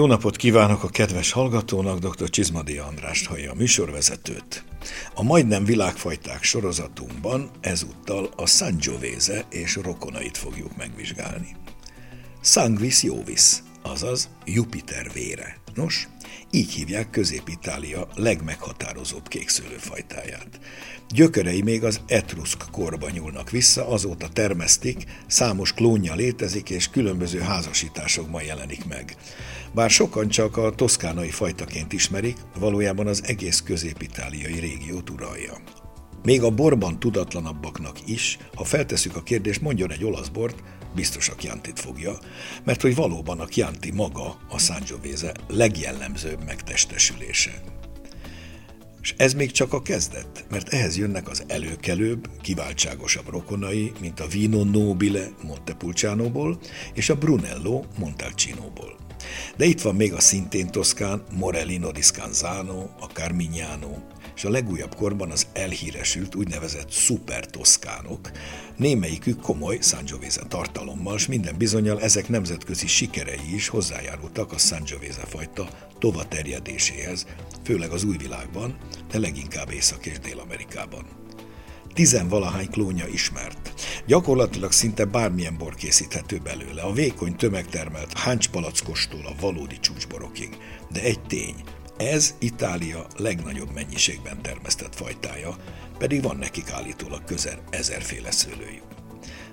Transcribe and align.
Jó 0.00 0.06
napot 0.06 0.36
kívánok 0.36 0.82
a 0.82 0.88
kedves 0.88 1.32
hallgatónak, 1.32 1.98
dr. 1.98 2.30
Csizmadi 2.30 2.78
Andrást 2.78 3.26
hallja 3.26 3.50
a 3.50 3.54
műsorvezetőt. 3.54 4.64
A 5.14 5.22
majdnem 5.22 5.64
világfajták 5.64 6.42
sorozatunkban 6.42 7.50
ezúttal 7.60 8.30
a 8.36 8.46
Sangiovese 8.46 9.44
és 9.50 9.76
rokonait 9.76 10.36
fogjuk 10.36 10.76
megvizsgálni. 10.76 11.56
Sanguis 12.42 13.02
Jovis, 13.02 13.62
azaz 13.82 14.28
Jupiter 14.44 15.10
vére. 15.12 15.56
Nos, 15.74 16.08
így 16.50 16.72
hívják 16.72 17.10
Közép-Itália 17.10 18.08
legmeghatározóbb 18.14 19.28
kékszőlőfajtáját. 19.28 20.60
Gyökerei 21.08 21.62
még 21.62 21.84
az 21.84 22.00
etruszk 22.06 22.70
korba 22.70 23.10
nyúlnak 23.10 23.50
vissza, 23.50 23.88
azóta 23.88 24.28
termesztik, 24.28 25.04
számos 25.26 25.72
klónja 25.72 26.14
létezik, 26.14 26.70
és 26.70 26.88
különböző 26.88 27.40
házasításokban 27.40 28.42
jelenik 28.42 28.86
meg. 28.86 29.16
Bár 29.74 29.90
sokan 29.90 30.28
csak 30.28 30.56
a 30.56 30.74
toszkánai 30.74 31.30
fajtaként 31.30 31.92
ismerik, 31.92 32.36
valójában 32.58 33.06
az 33.06 33.22
egész 33.24 33.60
közép-itáliai 33.60 34.58
régiót 34.58 35.10
uralja. 35.10 35.52
Még 36.22 36.42
a 36.42 36.50
borban 36.50 36.98
tudatlanabbaknak 36.98 37.96
is, 38.06 38.38
ha 38.54 38.64
feltesszük 38.64 39.16
a 39.16 39.22
kérdést, 39.22 39.60
mondjon 39.60 39.92
egy 39.92 40.04
olasz 40.04 40.28
bort, 40.28 40.62
biztos 40.94 41.28
a 41.28 41.34
Chiantit 41.34 41.80
fogja, 41.80 42.18
mert 42.64 42.80
hogy 42.80 42.94
valóban 42.94 43.40
a 43.40 43.46
Chianti 43.46 43.90
maga 43.90 44.36
a 44.48 44.58
Sangiovese 44.58 45.32
legjellemzőbb 45.48 46.44
megtestesülése. 46.44 47.62
És 49.02 49.14
ez 49.16 49.34
még 49.34 49.50
csak 49.50 49.72
a 49.72 49.82
kezdet, 49.82 50.44
mert 50.50 50.68
ehhez 50.68 50.96
jönnek 50.96 51.28
az 51.28 51.44
előkelőbb, 51.46 52.28
kiváltságosabb 52.40 53.28
rokonai, 53.28 53.92
mint 54.00 54.20
a 54.20 54.26
Vino 54.26 54.64
Nobile 54.64 55.28
Montepulcianoból 55.42 56.58
és 56.94 57.08
a 57.08 57.16
Brunello 57.16 57.82
Montalcinoból. 57.98 58.96
De 59.56 59.64
itt 59.64 59.80
van 59.80 59.94
még 59.94 60.12
a 60.12 60.20
szintén 60.20 60.70
toszkán 60.70 61.22
Morellino 61.32 61.90
di 61.90 62.02
Scanzano, 62.02 62.80
a 63.00 63.06
Carmignano, 63.12 63.96
és 64.40 64.46
a 64.46 64.50
legújabb 64.50 64.94
korban 64.94 65.30
az 65.30 65.46
elhíresült 65.52 66.34
úgynevezett 66.34 66.90
szuper 66.90 67.46
toszkánok, 67.46 68.30
némelyikük 68.76 69.40
komoly 69.40 69.78
Sangiovese 69.80 70.42
tartalommal, 70.48 71.16
és 71.16 71.26
minden 71.26 71.56
bizonyal 71.58 72.00
ezek 72.00 72.28
nemzetközi 72.28 72.86
sikerei 72.86 73.54
is 73.54 73.68
hozzájárultak 73.68 74.52
a 74.52 74.58
Sangiovese 74.58 75.26
fajta 75.26 75.68
tovaterjedéséhez, 75.98 77.26
főleg 77.64 77.90
az 77.90 78.04
új 78.04 78.16
világban, 78.16 78.76
de 79.10 79.18
leginkább 79.18 79.70
Észak- 79.70 80.06
és 80.06 80.18
Dél-Amerikában. 80.18 81.04
Tizenvalahány 81.94 82.70
klónja 82.70 83.06
ismert. 83.06 83.74
Gyakorlatilag 84.06 84.72
szinte 84.72 85.04
bármilyen 85.04 85.56
bor 85.58 85.74
készíthető 85.74 86.38
belőle, 86.38 86.82
a 86.82 86.92
vékony 86.92 87.36
tömegtermelt 87.36 88.18
háncspalackostól 88.18 89.26
a 89.26 89.40
valódi 89.40 89.78
csúcsborokig. 89.80 90.56
De 90.92 91.02
egy 91.02 91.20
tény, 91.20 91.54
ez 92.00 92.34
Itália 92.38 93.06
legnagyobb 93.16 93.72
mennyiségben 93.74 94.42
termesztett 94.42 94.94
fajtája, 94.94 95.56
pedig 95.98 96.22
van 96.22 96.36
nekik 96.36 96.70
állítólag 96.70 97.24
közel 97.24 97.62
ezerféle 97.70 98.30
szőlőjük. 98.30 98.84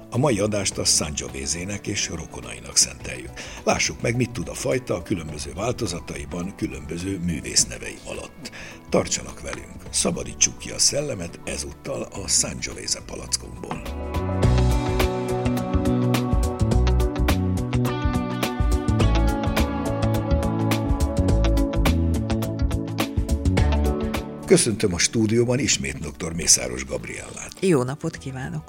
A 0.10 0.18
mai 0.18 0.40
adást 0.40 0.78
a 0.78 0.86
Sangiovese-nek 0.86 1.88
és 1.88 2.10
rokonainak 2.10 2.78
szenteljük. 2.78 3.32
Lássuk 3.64 4.02
meg, 4.02 4.16
mit 4.16 4.32
tud 4.32 4.48
a 4.48 4.54
fajta 4.54 4.96
a 4.96 5.02
különböző 5.02 5.54
változataiban, 5.54 6.56
különböző 6.56 7.20
művésznevei 7.20 7.98
alatt. 8.06 8.52
Tartsanak 8.90 9.42
velünk, 9.42 9.84
szabadítsuk 9.90 10.58
ki 10.58 10.72
a 10.72 10.80
szellemet 10.80 11.40
ezúttal 11.46 12.02
a 12.02 12.28
Sangiovese 12.28 13.02
palackomból. 13.06 13.82
Köszöntöm 24.48 24.94
a 24.94 24.98
stúdióban 24.98 25.60
ismét 25.60 26.00
dr. 26.00 26.34
Mészáros 26.34 26.86
Gabriellát. 26.86 27.52
Jó 27.60 27.84
napot 27.84 28.18
kívánok! 28.18 28.64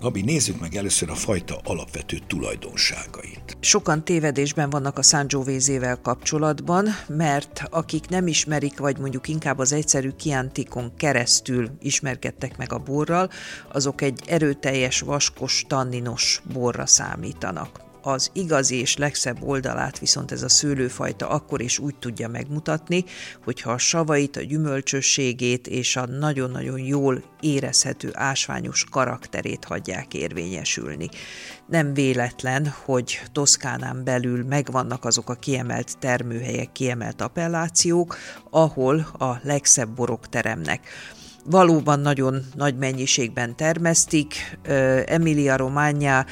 Gabi, 0.00 0.22
nézzük 0.22 0.60
meg 0.60 0.74
először 0.74 1.10
a 1.10 1.14
fajta 1.14 1.60
alapvető 1.64 2.18
tulajdonságait. 2.26 3.56
Sokan 3.60 4.04
tévedésben 4.04 4.70
vannak 4.70 4.98
a 4.98 5.02
Sangiovese-vel 5.02 6.00
kapcsolatban, 6.00 6.88
mert 7.08 7.62
akik 7.70 8.08
nem 8.08 8.26
ismerik, 8.26 8.78
vagy 8.78 8.98
mondjuk 8.98 9.28
inkább 9.28 9.58
az 9.58 9.72
egyszerű 9.72 10.10
kiantikon 10.10 10.92
keresztül 10.96 11.70
ismerkedtek 11.80 12.56
meg 12.56 12.72
a 12.72 12.78
borral, 12.78 13.30
azok 13.72 14.00
egy 14.00 14.20
erőteljes, 14.26 15.00
vaskos, 15.00 15.64
tanninos 15.68 16.42
borra 16.52 16.86
számítanak 16.86 17.90
az 18.02 18.30
igazi 18.32 18.76
és 18.76 18.96
legszebb 18.96 19.42
oldalát 19.42 19.98
viszont 19.98 20.32
ez 20.32 20.42
a 20.42 20.48
szőlőfajta 20.48 21.28
akkor 21.28 21.60
is 21.62 21.78
úgy 21.78 21.94
tudja 21.94 22.28
megmutatni, 22.28 23.04
hogyha 23.44 23.70
a 23.70 23.78
savait, 23.78 24.36
a 24.36 24.40
gyümölcsösségét 24.40 25.66
és 25.66 25.96
a 25.96 26.06
nagyon-nagyon 26.06 26.78
jól 26.78 27.22
érezhető 27.40 28.10
ásványos 28.12 28.84
karakterét 28.90 29.64
hagyják 29.64 30.14
érvényesülni. 30.14 31.08
Nem 31.66 31.94
véletlen, 31.94 32.74
hogy 32.84 33.20
Toszkánán 33.32 34.04
belül 34.04 34.44
megvannak 34.44 35.04
azok 35.04 35.30
a 35.30 35.34
kiemelt 35.34 35.98
termőhelyek, 35.98 36.72
kiemelt 36.72 37.20
appellációk, 37.20 38.16
ahol 38.50 39.06
a 39.18 39.36
legszebb 39.42 39.88
borok 39.88 40.28
teremnek 40.28 40.88
valóban 41.44 42.00
nagyon 42.00 42.44
nagy 42.54 42.76
mennyiségben 42.76 43.56
termesztik. 43.56 44.58
Emilia 45.06 45.56
Romagna 45.56 46.26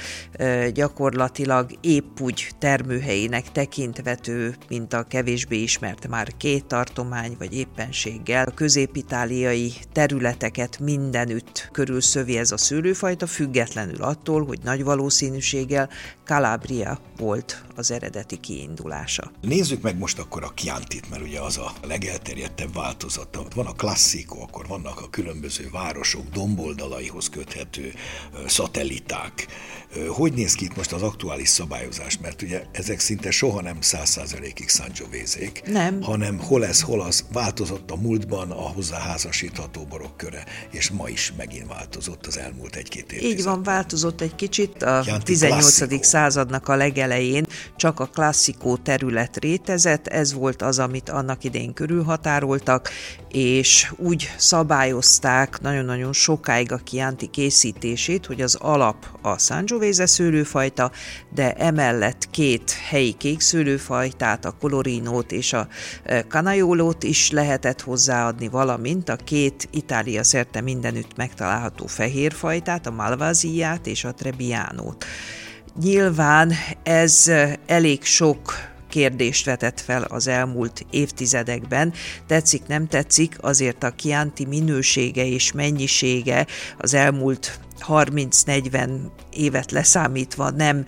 gyakorlatilag 0.72 1.70
épp 1.80 2.20
úgy 2.20 2.48
termőhelyének 2.58 3.52
tekintvető, 3.52 4.54
mint 4.68 4.92
a 4.92 5.02
kevésbé 5.02 5.62
ismert 5.62 6.08
már 6.08 6.36
két 6.36 6.64
tartomány, 6.64 7.36
vagy 7.38 7.54
éppenséggel. 7.54 8.44
A 8.46 8.54
közép-itáliai 8.54 9.72
területeket 9.92 10.78
mindenütt 10.78 11.68
körülszövi 11.72 12.38
ez 12.38 12.52
a 12.52 12.56
szőlőfajta, 12.56 13.26
függetlenül 13.26 14.02
attól, 14.02 14.44
hogy 14.44 14.58
nagy 14.62 14.84
valószínűséggel 14.84 15.88
Calabria 16.24 17.00
volt 17.16 17.64
az 17.76 17.90
eredeti 17.90 18.36
kiindulása. 18.36 19.30
Nézzük 19.40 19.82
meg 19.82 19.98
most 19.98 20.18
akkor 20.18 20.44
a 20.44 20.52
Chiantit, 20.54 21.10
mert 21.10 21.22
ugye 21.22 21.40
az 21.40 21.58
a 21.58 21.72
legelterjedtebb 21.86 22.74
változata. 22.74 23.42
Van 23.54 23.66
a 23.66 23.72
klasszikó, 23.72 24.42
akkor 24.42 24.66
vannak 24.66 24.99
a 25.02 25.10
különböző 25.10 25.68
városok 25.72 26.28
domboldalaihoz 26.32 27.28
köthető 27.28 27.92
szatelliták. 28.46 29.46
Hogy 30.08 30.32
néz 30.32 30.54
ki 30.54 30.64
itt 30.64 30.76
most 30.76 30.92
az 30.92 31.02
aktuális 31.02 31.48
szabályozás? 31.48 32.18
Mert 32.18 32.42
ugye 32.42 32.62
ezek 32.72 33.00
szinte 33.00 33.30
soha 33.30 33.60
nem 33.60 33.80
száz 33.80 34.08
százalékig 34.08 34.68
Sangiovese-k, 34.68 35.62
nem. 35.66 36.02
hanem 36.02 36.38
hol 36.38 36.66
ez, 36.66 36.80
hol 36.80 37.00
az 37.00 37.24
változott 37.32 37.90
a 37.90 37.96
múltban 37.96 38.50
a 38.50 38.54
hozzáházasítható 38.54 39.84
borok 39.84 40.16
köre, 40.16 40.44
és 40.70 40.90
ma 40.90 41.08
is 41.08 41.32
megint 41.36 41.66
változott 41.68 42.26
az 42.26 42.38
elmúlt 42.38 42.76
egy-két 42.76 43.12
évtized. 43.12 43.38
Így 43.38 43.44
van, 43.44 43.62
változott 43.62 44.20
egy 44.20 44.34
kicsit 44.34 44.82
a 44.82 45.00
Chianti 45.04 45.24
18. 45.24 45.76
Klasszikó. 45.76 46.02
századnak 46.02 46.68
a 46.68 46.76
legelején 46.76 47.46
csak 47.76 48.00
a 48.00 48.06
klasszikó 48.06 48.76
terület 48.76 49.36
rétezett, 49.36 50.06
ez 50.06 50.32
volt 50.32 50.62
az, 50.62 50.78
amit 50.78 51.08
annak 51.08 51.44
idején 51.44 51.72
körülhatároltak, 51.72 52.90
és 53.28 53.92
úgy 53.96 54.34
szabályozták 54.90 55.60
nagyon-nagyon 55.60 56.12
sokáig 56.12 56.72
a 56.72 56.80
Chianti 56.84 57.26
készítését, 57.26 58.26
hogy 58.26 58.40
az 58.40 58.54
alap 58.54 59.06
a 59.22 59.38
Sangiovese 59.38 60.06
szőlőfajta, 60.06 60.90
de 61.34 61.52
emellett 61.52 62.30
két 62.30 62.70
helyi 62.70 63.12
kék 63.12 63.40
szőlőfajtát, 63.40 64.44
a 64.44 64.54
Colorinót 64.60 65.32
és 65.32 65.52
a 65.52 65.68
e, 66.04 66.22
Canaiolót 66.22 67.02
is 67.02 67.30
lehetett 67.30 67.80
hozzáadni, 67.80 68.48
valamint 68.48 69.08
a 69.08 69.16
két 69.16 69.68
Itália 69.70 70.24
szerte 70.24 70.60
mindenütt 70.60 71.16
megtalálható 71.16 71.86
fehérfajtát, 71.86 72.86
a 72.86 72.90
Malvasiát 72.90 73.86
és 73.86 74.04
a 74.04 74.12
Trebbianót. 74.12 75.04
Nyilván 75.80 76.52
ez 76.82 77.30
elég 77.66 78.04
sok 78.04 78.69
kérdést 78.90 79.44
vetett 79.44 79.80
fel 79.80 80.02
az 80.02 80.26
elmúlt 80.26 80.86
évtizedekben. 80.90 81.92
Tetszik, 82.26 82.66
nem 82.66 82.88
tetszik, 82.88 83.36
azért 83.40 83.82
a 83.82 83.92
Chianti 83.96 84.44
minősége 84.44 85.26
és 85.26 85.52
mennyisége 85.52 86.46
az 86.78 86.94
elmúlt 86.94 87.58
30-40 87.88 89.00
évet 89.30 89.70
leszámítva 89.70 90.50
nem 90.50 90.86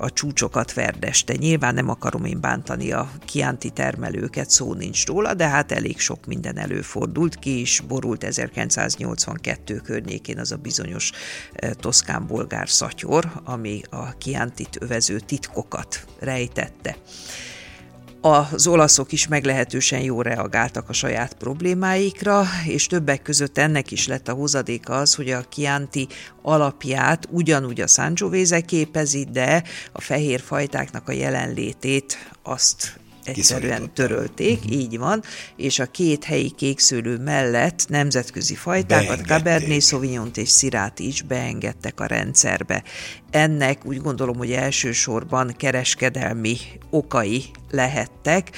a 0.00 0.10
csúcsokat 0.10 0.74
verdeste. 0.74 1.34
Nyilván 1.34 1.74
nem 1.74 1.88
akarom 1.88 2.24
én 2.24 2.40
bántani 2.40 2.92
a 2.92 3.10
kianti 3.24 3.70
termelőket, 3.70 4.50
szó 4.50 4.74
nincs 4.74 5.06
róla, 5.06 5.34
de 5.34 5.48
hát 5.48 5.72
elég 5.72 5.98
sok 5.98 6.26
minden 6.26 6.58
előfordult. 6.58 7.38
Ki 7.38 7.60
is 7.60 7.80
borult 7.88 8.24
1982 8.24 9.76
környékén 9.76 10.38
az 10.38 10.52
a 10.52 10.56
bizonyos 10.56 11.10
toszkán-bolgár 11.80 12.68
szatyor, 12.68 13.32
ami 13.44 13.80
a 13.90 14.16
kiantit 14.18 14.76
övező 14.80 15.18
titkokat 15.18 16.04
rejtette. 16.20 16.96
Az 18.24 18.66
olaszok 18.66 19.12
is 19.12 19.28
meglehetősen 19.28 20.00
jól 20.00 20.22
reagáltak 20.22 20.88
a 20.88 20.92
saját 20.92 21.34
problémáikra, 21.34 22.44
és 22.66 22.86
többek 22.86 23.22
között 23.22 23.58
ennek 23.58 23.90
is 23.90 24.06
lett 24.06 24.28
a 24.28 24.32
hozadéka 24.32 24.98
az, 24.98 25.14
hogy 25.14 25.30
a 25.30 25.44
Chianti 25.48 26.08
alapját 26.42 27.28
ugyanúgy 27.30 27.80
a 27.80 27.86
Sangiovese 27.86 28.60
képezi, 28.60 29.28
de 29.32 29.62
a 29.92 30.00
fehér 30.00 30.40
fajtáknak 30.40 31.08
a 31.08 31.12
jelenlétét 31.12 32.32
azt 32.42 33.00
egyszerűen 33.24 33.94
törölték, 33.94 34.58
uh-huh. 34.58 34.72
így 34.72 34.98
van, 34.98 35.22
és 35.56 35.78
a 35.78 35.86
két 35.86 36.24
helyi 36.24 36.50
kékszőlő 36.50 37.18
mellett 37.18 37.84
nemzetközi 37.88 38.54
fajtákat, 38.54 39.26
Cabernet 39.26 39.82
sauvignon 39.82 40.30
és 40.34 40.48
Szirát 40.48 40.98
is 40.98 41.22
beengedtek 41.22 42.00
a 42.00 42.06
rendszerbe. 42.06 42.82
Ennek 43.30 43.86
úgy 43.86 44.00
gondolom, 44.00 44.36
hogy 44.36 44.52
elsősorban 44.52 45.54
kereskedelmi 45.56 46.56
okai 46.90 47.44
lehettek, 47.70 48.50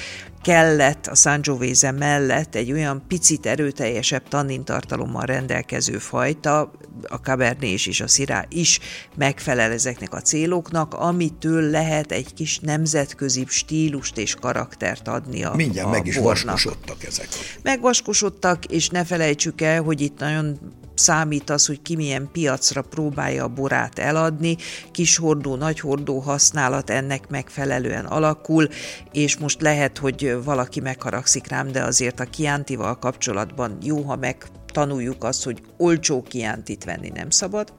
kellett 0.45 1.07
a 1.07 1.15
Sangiovese 1.15 1.91
mellett 1.91 2.55
egy 2.55 2.71
olyan 2.71 3.03
picit 3.07 3.45
erőteljesebb 3.45 4.27
tannintartalommal 4.27 5.25
rendelkező 5.25 5.97
fajta, 5.97 6.71
a 7.07 7.15
Cabernet 7.15 7.63
és 7.63 8.01
a 8.01 8.07
Syrah 8.07 8.43
is 8.49 8.79
megfelel 9.15 9.71
ezeknek 9.71 10.13
a 10.13 10.21
céloknak, 10.21 10.93
amitől 10.93 11.61
lehet 11.69 12.11
egy 12.11 12.33
kis 12.33 12.59
nemzetközi 12.59 13.45
stílust 13.47 14.17
és 14.17 14.35
karaktert 14.35 15.07
adni 15.07 15.43
a 15.43 15.55
Mindjárt 15.55 15.87
a 15.87 15.91
meg 15.91 16.07
is 16.07 16.15
bornak. 16.15 16.45
vaskosodtak 16.45 17.03
ezek. 17.03 17.27
Megvaskosodtak, 17.63 18.65
és 18.65 18.89
ne 18.89 19.05
felejtsük 19.05 19.61
el, 19.61 19.81
hogy 19.81 20.01
itt 20.01 20.19
nagyon 20.19 20.59
számít 20.95 21.49
az, 21.49 21.65
hogy 21.65 21.81
ki 21.81 21.95
milyen 21.95 22.29
piacra 22.31 22.81
próbálja 22.81 23.43
a 23.43 23.47
borát 23.47 23.99
eladni, 23.99 24.57
kis 24.91 25.17
hordó, 25.17 25.55
nagy 25.55 25.79
hordó 25.79 26.19
használat 26.19 26.89
ennek 26.89 27.29
megfelelően 27.29 28.05
alakul, 28.05 28.67
és 29.11 29.37
most 29.37 29.61
lehet, 29.61 29.97
hogy 29.97 30.37
valaki 30.43 30.79
megharagszik 30.79 31.47
rám, 31.47 31.71
de 31.71 31.83
azért 31.83 32.19
a 32.19 32.25
kiántival 32.25 32.99
kapcsolatban 32.99 33.77
jó, 33.81 34.01
ha 34.01 34.15
meg 34.15 34.37
tanuljuk 34.65 35.23
azt, 35.23 35.43
hogy 35.43 35.61
olcsó 35.77 36.21
kiántit 36.21 36.83
venni 36.83 37.09
nem 37.13 37.29
szabad, 37.29 37.73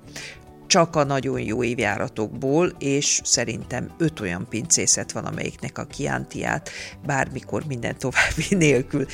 csak 0.66 0.96
a 0.96 1.04
nagyon 1.04 1.40
jó 1.40 1.62
évjáratokból, 1.62 2.72
és 2.78 3.20
szerintem 3.24 3.90
öt 3.98 4.20
olyan 4.20 4.46
pincészet 4.48 5.12
van, 5.12 5.24
amelyiknek 5.24 5.78
a 5.78 5.84
kiántiát 5.84 6.70
bármikor 7.06 7.64
minden 7.66 7.98
további 7.98 8.54
nélkül 8.66 9.06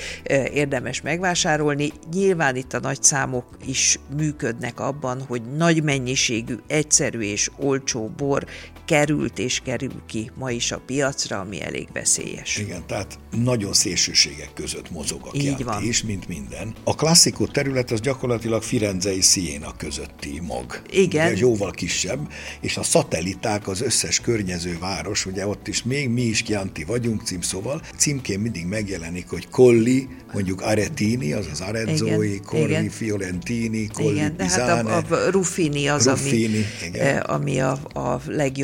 érdemes 0.52 1.00
megvásárolni. 1.00 1.92
Nyilván 2.12 2.56
itt 2.56 2.72
a 2.72 2.80
nagy 2.80 3.02
számok 3.02 3.46
is 3.66 3.98
működnek 4.16 4.80
abban, 4.80 5.22
hogy 5.22 5.42
nagy 5.56 5.82
mennyiségű, 5.82 6.56
egyszerű 6.66 7.20
és 7.20 7.50
olcsó 7.56 8.08
bor 8.16 8.46
került 8.84 9.38
és 9.38 9.60
kerül 9.64 10.02
ki 10.06 10.30
ma 10.38 10.50
is 10.50 10.72
a 10.72 10.80
piacra, 10.86 11.40
ami 11.40 11.62
elég 11.62 11.88
veszélyes. 11.92 12.56
Igen, 12.56 12.86
tehát 12.86 13.18
nagyon 13.30 13.72
szélsőségek 13.72 14.52
között 14.54 14.90
mozog 14.90 15.20
a 15.22 15.36
Így 15.36 15.64
van. 15.64 15.82
is, 15.82 16.02
mint 16.02 16.28
minden. 16.28 16.74
A 16.84 16.94
klasszikó 16.94 17.46
terület 17.46 17.90
az 17.90 18.00
gyakorlatilag 18.00 18.62
Firenzei 18.62 19.20
Siena 19.20 19.76
közötti 19.76 20.40
mag. 20.40 20.82
Igen. 20.90 21.26
Ugye, 21.26 21.40
jóval 21.40 21.70
kisebb, 21.70 22.32
és 22.60 22.76
a 22.76 22.82
szatelliták 22.82 23.68
az 23.68 23.80
összes 23.80 24.20
környező 24.20 24.78
város, 24.78 25.26
ugye 25.26 25.46
ott 25.46 25.68
is 25.68 25.82
még 25.82 26.08
mi 26.08 26.22
is 26.22 26.42
Chianti 26.42 26.84
vagyunk 26.84 27.22
címszóval, 27.22 27.82
címkén 27.96 28.40
mindig 28.40 28.66
megjelenik, 28.66 29.28
hogy 29.28 29.48
Colli, 29.48 30.08
mondjuk 30.32 30.60
Aretini, 30.60 31.32
azaz 31.32 31.60
Arezzoi, 31.60 32.40
Colli, 32.40 32.88
Fiorentini, 32.88 33.86
Colli, 33.86 34.14
igen, 34.14 34.36
Pisane, 34.36 34.90
hát 34.90 35.10
a, 35.10 35.14
a 35.14 35.30
Ruffini 35.30 35.88
az, 35.88 36.06
Ruffini, 36.06 36.46
ami, 36.46 36.88
igen. 36.88 37.18
ami 37.18 37.60
a, 37.60 37.78
a 37.92 38.20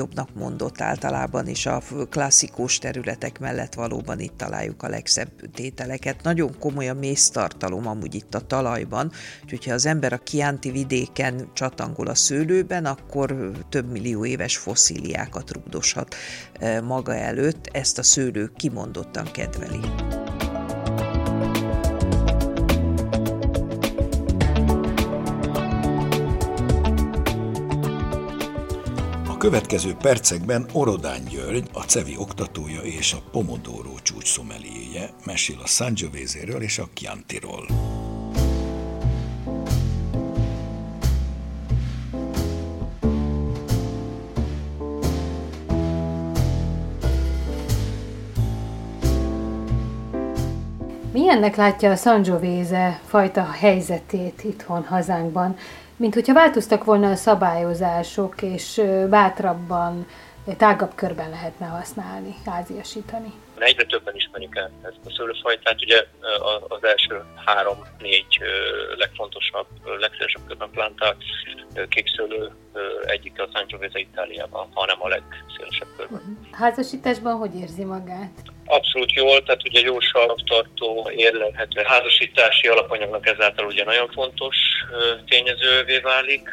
legjobbnak 0.09 0.49
mondott 0.49 0.81
általában, 0.81 1.47
és 1.47 1.67
a 1.67 1.83
klasszikus 2.11 2.79
területek 2.79 3.39
mellett 3.39 3.75
valóban 3.75 4.21
itt 4.21 4.37
találjuk 4.37 4.83
a 4.83 4.89
legszebb 4.89 5.31
tételeket. 5.55 6.23
Nagyon 6.23 6.59
komoly 6.59 6.89
a 6.89 6.95
mésztartalom 6.95 7.87
amúgy 7.87 8.15
itt 8.15 8.35
a 8.35 8.41
talajban, 8.41 9.13
úgyhogy 9.43 9.65
ha 9.65 9.73
az 9.73 9.87
ember 9.87 10.13
a 10.13 10.19
Chianti 10.19 10.71
vidéken 10.71 11.51
csatangol 11.53 12.07
a 12.07 12.15
szőlőben, 12.15 12.85
akkor 12.85 13.51
több 13.69 13.91
millió 13.91 14.25
éves 14.25 14.57
fosszíliákat 14.57 15.53
rugdoshat 15.53 16.15
eh, 16.53 16.81
maga 16.81 17.15
előtt. 17.15 17.69
Ezt 17.73 17.99
a 17.99 18.03
szőlő 18.03 18.51
kimondottan 18.57 19.31
kedveli. 19.33 19.81
Következő 29.39 29.95
percekben 29.95 30.67
Orodán 30.73 31.25
György, 31.31 31.69
a 31.73 31.83
CEVI 31.83 32.17
oktatója 32.19 32.81
és 32.81 33.13
a 33.13 33.23
Pomodoro 33.31 33.95
csúcs 34.03 34.27
szomeliéje 34.27 35.11
mesél 35.25 35.57
a 35.63 35.67
Sangiovese-ről 35.67 36.63
és 36.63 36.79
a 36.79 36.89
Chiantiról. 36.95 37.67
Milyennek 51.13 51.57
látja 51.57 51.91
a 51.91 51.97
Sangiovese 51.97 53.01
fajta 53.07 53.45
helyzetét 53.45 54.43
itthon 54.45 54.85
hazánkban, 54.85 55.57
mint 55.99 56.15
hogyha 56.15 56.35
változtak 56.35 56.85
volna 56.85 57.11
a 57.11 57.15
szabályozások, 57.15 58.43
és 58.43 58.83
bátrabban, 59.09 60.07
tágabb 60.57 60.95
körben 60.95 61.31
lehetne 61.31 61.67
használni, 61.67 62.35
háziasítani? 62.47 63.33
Egyre 63.59 63.85
többen 63.85 64.15
ismerik 64.15 64.57
el 64.57 64.71
ezt 64.83 64.99
a 65.05 65.11
szőlőfajtát. 65.11 65.83
Ugye 65.83 66.07
az 66.69 66.85
első 66.85 67.25
három-négy 67.45 68.39
legfontosabb, 68.97 69.67
legszélesebb 69.99 70.47
körben 70.47 70.71
plantált 70.71 71.17
kékszőlő 71.89 72.51
egyik 73.07 73.41
a 73.41 73.49
Sangiovese 73.53 73.99
Itáliában, 73.99 74.69
hanem 74.75 74.97
a 75.01 75.09
legszélesebb 75.09 75.89
körben. 75.97 76.21
Uh-huh. 76.21 76.37
Házasításban 76.53 77.37
hogy 77.37 77.55
érzi 77.55 77.85
magát? 77.85 78.43
Abszolút 78.69 79.13
jól, 79.13 79.43
tehát 79.43 79.69
ugye 79.69 79.81
jó 79.81 80.01
saroktartó, 80.01 81.11
érlelhető 81.17 81.83
házasítási 81.85 82.69
alapanyagnak 82.69 83.27
ezáltal 83.27 83.67
ugye 83.67 83.85
nagyon 83.85 84.09
fontos 84.09 84.57
tényezővé 85.29 85.99
válik. 85.99 86.49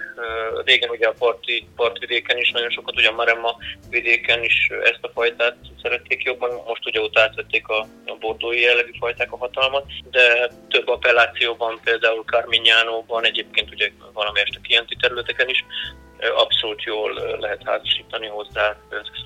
Régen 0.65 0.89
ugye 0.89 1.07
a 1.07 1.13
parti, 1.19 1.67
partvidéken 1.75 2.37
is 2.37 2.51
nagyon 2.51 2.69
sokat, 2.69 2.95
ugye 2.95 3.07
a 3.07 3.11
Maremma 3.15 3.57
vidéken 3.89 4.43
is 4.43 4.69
ezt 4.83 4.99
a 5.01 5.11
fajtát 5.13 5.55
szerették 5.81 6.23
jobban, 6.23 6.61
most 6.67 6.85
ugye 6.85 7.01
ott 7.01 7.19
átvették 7.19 7.67
a, 7.67 7.87
a 8.05 8.15
bordói 8.19 8.61
jellegű 8.61 8.91
fajták 8.99 9.31
a 9.31 9.37
hatalmat, 9.37 9.85
de 10.11 10.49
több 10.69 10.87
appellációban, 10.87 11.79
például 11.83 12.23
Carmignánóban, 12.23 13.25
egyébként 13.25 13.71
ugye 13.71 13.91
valamelyest 14.13 14.55
a 14.55 14.61
kienti 14.67 14.95
területeken 14.95 15.49
is 15.49 15.65
abszolút 16.35 16.83
jól 16.83 17.13
lehet 17.39 17.61
házasítani 17.63 18.27
hozzá 18.27 18.77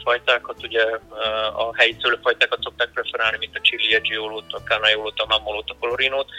fajtákat. 0.03 0.63
Ugye 0.63 0.83
a 1.55 1.75
helyi 1.75 1.95
szőlőfajtákat 2.01 2.61
szokták 2.61 2.89
preferálni, 2.93 3.37
mint 3.39 3.55
a 3.55 3.61
chili 3.61 3.93
eggiolót, 3.93 4.53
a 4.53 4.61
canaiolót, 4.63 5.19
a 5.19 5.25
mamolót, 5.25 5.69
a 5.69 5.75
colorinót, 5.79 6.29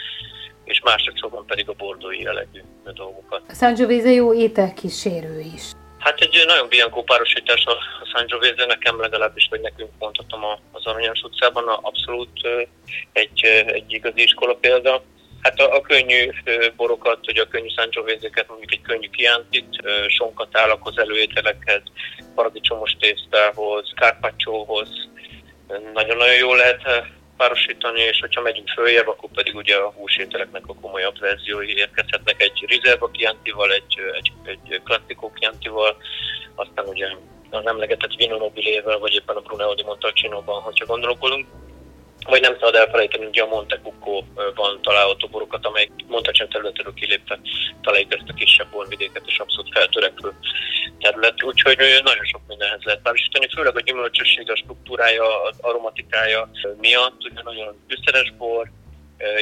és 0.63 0.81
másodszorban 0.81 1.45
pedig 1.45 1.69
a 1.69 1.73
bordói 1.73 2.21
jellegű 2.21 2.61
dolgokat. 2.93 3.41
A 3.47 3.53
Sangiovese 3.53 4.09
jó 4.09 4.33
ételkísérő 4.33 5.39
is. 5.39 5.63
Hát 5.99 6.19
egy 6.19 6.43
nagyon 6.47 6.67
bianco 6.67 7.03
párosítás 7.03 7.65
a 7.65 7.77
Sangiovese, 8.13 8.65
nekem 8.65 8.99
legalábbis, 8.99 9.47
vagy 9.49 9.61
nekünk 9.61 9.89
mondhatom 9.99 10.41
az 10.71 10.85
Aranyos 10.85 11.21
utcában, 11.21 11.67
abszolút 11.67 12.47
egy, 13.11 13.43
egy 13.65 13.93
igazi 13.93 14.21
iskola 14.21 14.53
példa. 14.53 15.03
Hát 15.41 15.59
a, 15.59 15.75
a 15.75 15.81
könnyű 15.81 16.31
borokat, 16.75 17.19
hogy 17.25 17.37
a 17.37 17.47
könnyű 17.47 17.67
Sangiovese-ket, 17.67 18.47
mondjuk 18.47 18.71
egy 18.71 18.81
könnyű 18.81 19.09
kiántit, 19.09 19.81
sonkat 20.07 20.57
állakhoz, 20.57 20.97
előételekhez, 20.97 21.81
paradicsomos 22.35 22.95
tésztához, 22.99 23.91
kárpácsóhoz, 23.95 24.89
nagyon-nagyon 25.93 26.35
jól 26.35 26.57
lehet 26.57 26.81
párosítani, 27.37 28.01
és 28.01 28.19
hogyha 28.19 28.41
megyünk 28.41 28.69
följebb, 28.69 29.07
akkor 29.07 29.29
pedig 29.33 29.55
ugye 29.55 29.75
a 29.75 29.91
húsételeknek 29.91 30.63
a 30.67 30.75
komolyabb 30.81 31.19
verziói 31.19 31.77
érkezhetnek. 31.77 32.41
Egy 32.41 32.65
Rizerba 32.67 33.07
kiantival, 33.11 33.71
egy, 33.71 33.95
egy, 34.13 34.31
egy 34.43 34.81
klasszikó 34.83 35.31
kiantival, 35.31 35.97
aztán 36.55 36.85
ugye 36.85 37.07
az 37.49 37.65
emlegetett 37.65 38.15
Vino 38.15 38.37
Nobilével, 38.37 38.97
vagy 38.97 39.13
éppen 39.13 39.35
a 39.35 39.39
Brunello 39.39 39.73
di 39.73 39.83
Montalcino-ban, 39.83 40.61
hogyha 40.61 40.85
gondolkodunk, 40.85 41.47
vagy 42.25 42.41
nem 42.41 42.53
szabad 42.53 42.75
elfelejteni 42.75 43.25
ugye 43.25 43.41
a 43.41 43.47
Monte 43.47 43.79
Cucco-ban 43.83 44.81
található 44.81 45.27
borokat, 45.27 45.65
amelyek 45.65 45.89
Montalcino 46.07 46.47
területéről 46.47 46.93
kilépve 46.93 47.39
találjuk 47.81 48.13
ezt 48.13 48.29
a 48.29 48.33
kisebb 48.33 48.71
borvidéket, 48.71 49.23
és 49.25 49.39
abszolút 49.39 49.71
feltörekvő 49.73 50.33
terület. 50.99 51.43
Úgyhogy 51.43 51.77
nagyon 52.03 52.25
sok 52.25 52.41
mindenhez 52.47 52.83
lehet 52.83 53.01
párosítani, 53.01 53.47
főleg 53.55 53.75
a 53.75 53.81
gyümölcsösség, 53.81 54.51
a 54.51 54.55
struktúrája, 54.55 55.43
az 55.43 55.57
aromatikája 55.61 56.49
miatt, 56.79 57.23
ugye 57.29 57.41
nagyon 57.43 57.85
fűszeres 57.89 58.33
bor, 58.37 58.71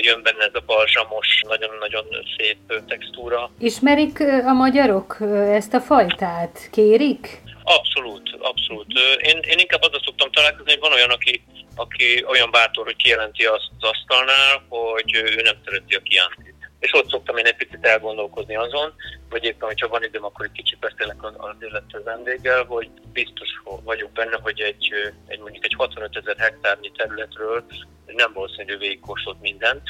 jön 0.01 0.23
benne 0.23 0.43
ez 0.43 0.53
a 0.53 0.63
balzsamos, 0.65 1.41
nagyon-nagyon 1.47 2.05
szép 2.37 2.57
textúra. 2.87 3.51
Ismerik 3.59 4.19
a 4.45 4.53
magyarok 4.53 5.17
ezt 5.51 5.73
a 5.73 5.79
fajtát? 5.79 6.69
Kérik? 6.71 7.41
Abszolút, 7.63 8.29
abszolút. 8.39 8.87
Én, 9.21 9.39
én 9.49 9.57
inkább 9.57 9.81
azzal 9.81 10.01
szoktam 10.05 10.31
találkozni, 10.31 10.71
hogy 10.71 10.79
van 10.79 10.93
olyan, 10.93 11.09
aki 11.09 11.43
aki 11.79 12.25
olyan 12.27 12.51
bátor, 12.51 12.85
hogy 12.85 12.95
kijelenti 12.95 13.45
azt 13.45 13.69
az 13.79 13.89
asztalnál, 13.89 14.65
hogy 14.67 15.15
ő 15.15 15.41
nem 15.41 15.55
szereti 15.65 15.95
a 15.95 16.01
kiántit. 16.01 16.57
És 16.79 16.93
ott 16.93 17.09
szoktam 17.09 17.37
én 17.37 17.45
egy 17.45 17.55
picit 17.55 17.85
elgondolkozni 17.85 18.55
azon, 18.55 18.93
vagy 19.29 19.43
éppen, 19.43 19.67
hogyha 19.67 19.87
van 19.87 20.03
időm, 20.03 20.23
akkor 20.23 20.45
egy 20.45 20.51
kicsit 20.51 20.79
beszélek 20.79 21.23
az, 21.23 21.55
illető 21.59 22.03
vendéggel, 22.03 22.63
hogy 22.63 22.89
biztos 23.13 23.49
vagyok 23.83 24.11
benne, 24.11 24.37
hogy 24.41 24.59
egy, 24.59 24.93
egy 25.27 25.39
mondjuk 25.39 25.65
egy 25.65 25.73
65 25.77 26.17
ezer 26.17 26.37
hektárnyi 26.37 26.91
területről 26.91 27.65
nem 28.05 28.33
valószínű, 28.33 28.71
hogy 28.71 28.79
végigkóstolt 28.79 29.41
mindent, 29.41 29.83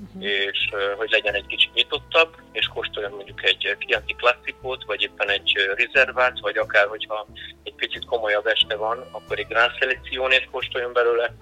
uh-huh. 0.00 0.24
és 0.24 0.70
hogy 0.96 1.10
legyen 1.10 1.34
egy 1.34 1.46
kicsit 1.46 1.74
nyitottabb, 1.74 2.36
és 2.52 2.66
kóstoljon 2.66 3.12
mondjuk 3.12 3.44
egy 3.44 3.76
Chianti 3.78 4.14
klasszikót, 4.14 4.84
vagy 4.84 5.02
éppen 5.02 5.28
egy 5.28 5.52
rezervát, 5.76 6.40
vagy 6.40 6.56
akár, 6.56 6.86
hogyha 6.86 7.26
egy 7.62 7.74
picit 7.74 8.04
komolyabb 8.04 8.46
este 8.46 8.76
van, 8.76 9.08
akkor 9.10 9.38
egy 9.38 9.46
Grand 9.48 9.72
Seleccionét 9.78 10.48
kóstoljon 10.50 10.92
belőle, 10.92 11.34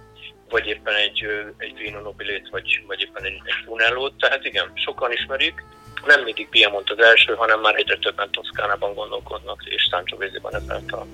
vagy 0.51 0.67
éppen 0.67 0.95
egy, 0.95 1.27
egy 1.57 1.77
Vino 1.77 2.01
Nobilét, 2.01 2.49
vagy, 2.51 2.85
vagy 2.87 3.01
éppen 3.01 3.25
egy, 3.25 3.41
egy 3.45 3.65
Brunellót. 3.65 4.17
Tehát 4.19 4.45
igen, 4.45 4.73
sokan 4.75 5.13
ismerik, 5.13 5.65
nem 6.07 6.23
mindig 6.23 6.49
Piemont 6.49 6.91
az 6.91 6.99
első, 6.99 7.35
hanem 7.35 7.61
már 7.61 7.75
egyre 7.75 7.97
többen 7.97 8.31
Toszkánában 8.31 8.95
gondolkodnak, 8.95 9.63
és 9.65 9.89
Sangiovese-ban 9.91 10.55
ezáltal. 10.55 11.07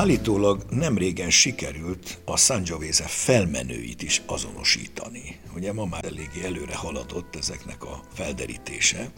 Állítólag 0.00 0.62
nem 0.70 0.98
régen 0.98 1.30
sikerült 1.30 2.20
a 2.24 2.36
Sangiovese 2.36 3.04
felmenőit 3.06 4.02
is 4.02 4.22
azonosítani. 4.26 5.40
Ugye 5.54 5.72
ma 5.72 5.84
már 5.84 6.04
eléggé 6.04 6.44
előre 6.44 6.76
haladott 6.76 7.36
ezeknek 7.36 7.84
a 7.84 8.00
felderítése. 8.12 9.12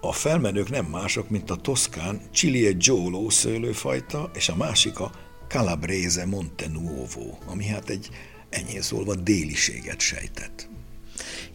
A 0.00 0.12
felmenők 0.12 0.70
nem 0.70 0.84
mások, 0.84 1.28
mint 1.28 1.50
a 1.50 1.56
toszkán 1.56 2.20
Cilie 2.32 2.70
Giolo 2.72 3.30
szőlőfajta, 3.30 4.30
és 4.34 4.48
a 4.48 4.56
másik 4.56 5.00
a 5.00 5.12
Calabrese 5.48 6.26
Monte 6.26 6.68
Nuovo, 6.68 7.38
ami 7.46 7.66
hát 7.66 7.88
egy 7.88 8.08
enyhén 8.50 8.82
szólva 8.82 9.14
déliséget 9.14 10.00
sejtett. 10.00 10.68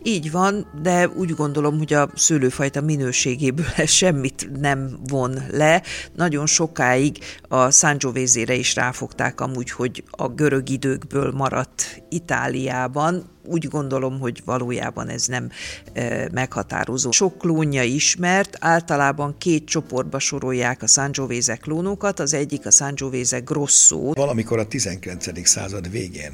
Így 0.04 0.32
van, 0.32 0.68
de 0.82 1.08
úgy 1.08 1.30
gondolom, 1.30 1.78
hogy 1.78 1.94
a 1.94 2.10
szőlőfajta 2.16 2.82
minőségéből 2.82 3.66
semmit 3.86 4.50
nem 4.60 5.00
von 5.04 5.40
le. 5.52 5.84
Nagyon 6.16 6.46
sokáig 6.46 7.18
a 7.48 7.72
Sangiovese-re 7.72 8.54
is 8.54 8.76
ráfogták 8.76 9.42
amúgy, 9.42 9.72
hogy 9.72 10.04
a 10.10 10.28
görög 10.28 10.70
időkből 10.70 11.32
maradt 11.32 12.04
Itáliában, 12.10 13.31
úgy 13.46 13.68
gondolom, 13.68 14.20
hogy 14.20 14.42
valójában 14.46 15.10
ez 15.10 15.26
nem 15.26 15.50
e, 15.94 16.30
meghatározó. 16.32 17.12
Sok 17.12 17.38
klónja 17.38 17.84
ismert, 17.84 18.58
általában 18.60 19.36
két 19.38 19.66
csoportba 19.66 20.20
sorolják 20.20 20.82
a 20.82 20.88
Sangiovese 20.88 21.56
klónokat, 21.56 22.20
az 22.20 22.34
egyik 22.34 22.66
a 22.66 22.72
Sangiovese 22.72 23.40
Grosso. 23.40 24.14
Valamikor 24.14 24.60
a 24.60 24.68
19. 24.68 25.48
század 25.48 25.92
végén 25.92 26.34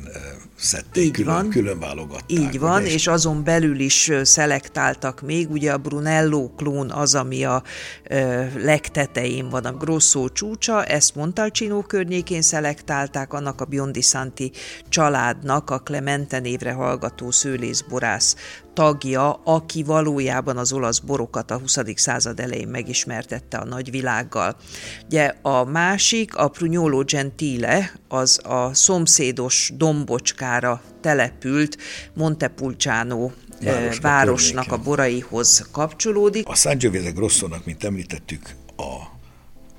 szedték, 0.56 1.04
Így 1.04 1.12
külön, 1.12 1.34
van. 1.34 1.50
külön 1.50 1.80
válogatták. 1.80 2.32
Így 2.32 2.60
van, 2.60 2.82
ugye? 2.82 2.92
és 2.92 3.08
azon 3.08 3.44
belül 3.44 3.80
is 3.80 4.12
szelektáltak 4.24 5.22
még, 5.22 5.52
ugye 5.52 5.72
a 5.72 5.78
Brunello 5.78 6.50
klón 6.56 6.92
az, 6.92 7.16
ami 7.16 7.44
a 7.44 7.64
e, 8.04 8.52
legtetején 8.56 9.50
van, 9.50 9.66
a 9.66 9.72
Grosso 9.72 10.30
csúcsa, 10.30 10.84
ezt 10.86 11.16
Montalcino 11.16 11.82
környékén 11.82 12.42
szelektálták, 12.42 13.34
annak 13.34 13.62
a 13.62 13.66
Biondi 13.66 14.02
Santi 14.02 14.52
családnak 14.90 15.70
a 15.70 15.80
Clemente 15.80 16.40
névre 16.40 16.72
hallgató 16.72 16.97
hallgató 16.98 17.32
szőlészborász 17.32 18.36
tagja, 18.74 19.34
aki 19.34 19.84
valójában 19.84 20.58
az 20.58 20.74
olasz 20.74 21.00
borokat 21.00 21.52
a 21.52 21.58
20. 21.58 21.78
század 21.96 22.40
elején 22.40 22.68
megismertette 22.68 23.58
a 23.58 23.66
nagyvilággal. 23.66 24.56
Ugye 25.06 25.34
a 25.42 25.64
másik, 25.64 26.36
a 26.36 26.48
Prugnolo 26.48 27.04
Gentile, 27.04 27.92
az 28.08 28.40
a 28.44 28.74
szomszédos 28.74 29.72
dombocskára 29.76 30.82
települt 31.02 31.78
Montepulciano 32.14 33.32
Városnak, 33.62 34.02
városnak 34.02 34.72
a 34.72 34.78
boraihoz 34.78 35.68
kapcsolódik. 35.72 36.48
A 36.48 36.56
Sangiovese 36.56 37.10
Grossónak, 37.10 37.66
mint 37.66 37.84
említettük, 37.84 38.56
a 38.78 39.18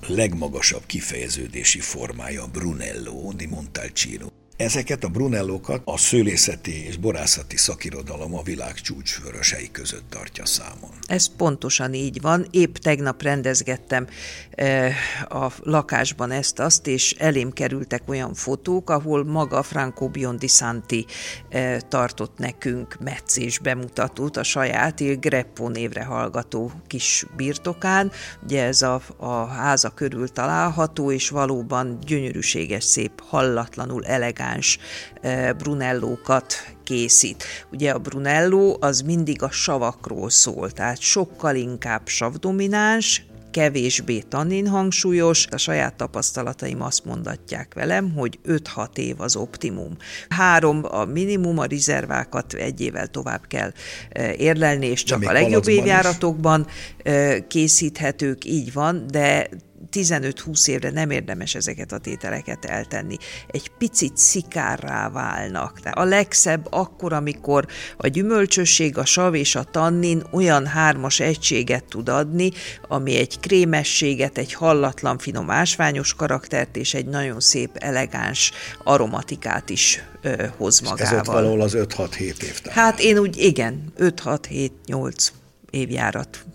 legmagasabb 0.07 0.83
kifejeződési 0.87 1.81
formája 1.81 2.47
Brunello 2.47 3.33
di 3.37 3.47
Montalcino. 3.47 4.27
Ezeket 4.59 5.05
a 5.05 5.09
Brunellókat 5.09 5.83
a 5.85 5.99
szőlészeti 5.99 6.87
és 6.87 6.97
borászati 6.97 7.57
szakirodalom 7.57 8.35
a 8.35 8.43
világ 8.43 8.75
csúcsvörösei 8.75 9.71
között 9.71 10.11
tartja 10.11 10.47
számon. 10.47 10.91
Ez 11.07 11.37
pontosan 11.37 11.95
így 11.95 12.21
van. 12.21 12.47
Épp 12.51 12.75
tegnap 12.75 13.23
rendezgettem 13.23 14.07
eh, 14.51 14.95
a 15.29 15.53
lakásban 15.63 16.31
ezt-azt, 16.31 16.87
és 16.87 17.13
elém 17.19 17.53
kerültek 17.53 18.03
olyan 18.07 18.35
fotók, 18.35 18.91
ahol 18.91 19.25
maga 19.25 19.63
Franco 19.63 20.09
Biondi 20.09 20.47
Santi 20.47 21.07
eh, 21.49 21.79
tartott 21.89 22.39
nekünk 22.39 22.97
meccés 23.01 23.59
bemutatót 23.59 24.37
a 24.37 24.43
saját 24.43 25.01
Il 25.01 25.17
Greppo 25.17 25.69
névre 25.69 26.05
hallgató 26.05 26.73
kis 26.87 27.27
birtokán. 27.37 28.13
Ugye 28.43 28.65
ez 28.65 28.83
a, 28.83 29.03
a 29.17 29.45
háza 29.45 29.91
körül 29.91 30.29
található, 30.29 31.13
és 31.13 31.29
valóban 31.29 31.99
gyönyörűséges, 32.07 32.85
szép, 32.85 33.21
hallatlanul 33.21 34.05
elegáns 34.05 34.47
elegáns 34.49 34.79
eh, 35.21 35.53
brunellókat 35.53 36.55
készít. 36.85 37.45
Ugye 37.73 37.91
a 37.91 37.99
brunello 37.99 38.77
az 38.81 39.01
mindig 39.01 39.43
a 39.43 39.51
savakról 39.51 40.31
szól, 40.31 40.71
tehát 40.71 41.01
sokkal 41.01 41.55
inkább 41.55 42.09
savdomináns, 42.09 43.27
kevésbé 43.51 44.19
tannin 44.19 44.67
hangsúlyos. 44.67 45.47
A 45.51 45.57
saját 45.57 45.95
tapasztalataim 45.95 46.83
azt 46.83 47.05
mondatják 47.05 47.75
velem, 47.75 48.13
hogy 48.13 48.39
5-6 48.47 48.97
év 48.97 49.21
az 49.21 49.37
optimum. 49.37 49.97
Három 50.29 50.81
a 50.83 51.05
minimum, 51.05 51.59
a 51.59 51.65
rezervákat 51.65 52.53
egy 52.53 52.81
évvel 52.81 53.07
tovább 53.07 53.47
kell 53.47 53.73
eh, 54.11 54.41
érlelni, 54.41 54.87
és 54.87 55.03
csak 55.03 55.23
a 55.23 55.33
legjobb 55.33 55.69
évjáratokban 55.69 56.67
is. 56.67 56.73
Eh, 57.03 57.37
készíthetők, 57.49 58.45
így 58.45 58.73
van, 58.73 59.07
de 59.11 59.49
15-20 59.93 60.69
évre 60.69 60.91
nem 60.91 61.11
érdemes 61.11 61.55
ezeket 61.55 61.93
a 61.93 61.99
tételeket 61.99 62.65
eltenni. 62.65 63.17
Egy 63.47 63.71
picit 63.79 64.17
szikárrá 64.17 65.09
válnak. 65.11 65.79
De 65.79 65.91
a 65.91 66.05
legszebb 66.05 66.67
akkor, 66.71 67.13
amikor 67.13 67.67
a 67.97 68.07
gyümölcsösség, 68.07 68.99
a 68.99 69.05
sav 69.05 69.35
és 69.35 69.55
a 69.55 69.65
tannin 69.65 70.23
olyan 70.31 70.67
hármas 70.67 71.21
egységet 71.21 71.85
tud 71.85 72.09
adni, 72.09 72.51
ami 72.89 73.17
egy 73.17 73.41
krémességet, 73.41 74.39
egy 74.39 74.53
hallatlan 74.53 75.19
finom 75.19 75.51
ásványos 75.51 76.15
karaktert 76.15 76.77
és 76.77 76.95
egy 76.95 77.07
nagyon 77.07 77.41
szép, 77.41 77.71
elegáns 77.75 78.53
aromatikát 78.85 79.71
is 79.71 80.03
ö, 80.23 80.45
hoz 80.57 80.81
magával. 80.81 81.15
Ez 81.15 81.29
ott 81.29 81.35
valahol 81.35 81.61
az 81.61 81.77
5-6-7 81.77 82.19
év. 82.19 82.61
Hát 82.69 83.01
én 83.01 83.19
úgy, 83.19 83.37
igen, 83.37 83.93
5-6-7-8 83.99 85.29
évjárat 85.71 86.47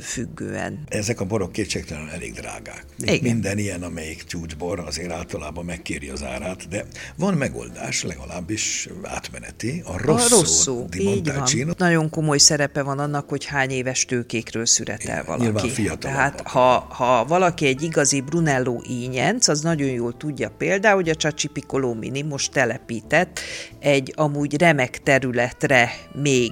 függően. 0.00 0.84
Ezek 0.88 1.20
a 1.20 1.24
borok 1.24 1.52
kétségtelenül 1.52 2.10
elég 2.10 2.32
drágák. 2.32 2.84
Igen. 2.98 3.18
Minden 3.22 3.58
ilyen, 3.58 3.82
amelyik 3.82 4.24
csúcsbor 4.24 4.78
azért 4.78 5.12
általában 5.12 5.64
megkéri 5.64 6.08
az 6.08 6.22
árát, 6.22 6.68
de 6.68 6.84
van 7.16 7.34
megoldás, 7.34 8.02
legalábbis 8.02 8.88
átmeneti. 9.02 9.82
A 9.84 9.98
Rosso, 9.98 10.36
a 10.36 10.38
Rosso 10.38 10.84
di 10.88 11.04
Montalcino. 11.04 11.72
Nagyon 11.76 12.10
komoly 12.10 12.38
szerepe 12.38 12.82
van 12.82 12.98
annak, 12.98 13.28
hogy 13.28 13.44
hány 13.44 13.70
éves 13.70 14.04
tőkékről 14.04 14.66
szüretel 14.66 15.24
valaki. 15.24 15.42
Nyilván 15.44 15.68
fiatal. 15.68 16.10
Tehát 16.10 16.40
ha, 16.40 16.78
ha 16.78 17.24
valaki 17.24 17.66
egy 17.66 17.82
igazi 17.82 18.20
Brunello 18.20 18.80
ínyenc, 18.88 19.48
az 19.48 19.60
nagyon 19.60 19.88
jól 19.88 20.16
tudja 20.16 20.50
például, 20.58 20.94
hogy 20.94 21.08
a 21.08 21.14
Csaci 21.14 21.48
Piccolo 21.48 21.94
Mini 21.94 22.22
most 22.22 22.52
telepített 22.52 23.40
egy 23.78 24.12
amúgy 24.16 24.56
remek 24.56 25.02
területre 25.02 25.92
még 26.12 26.50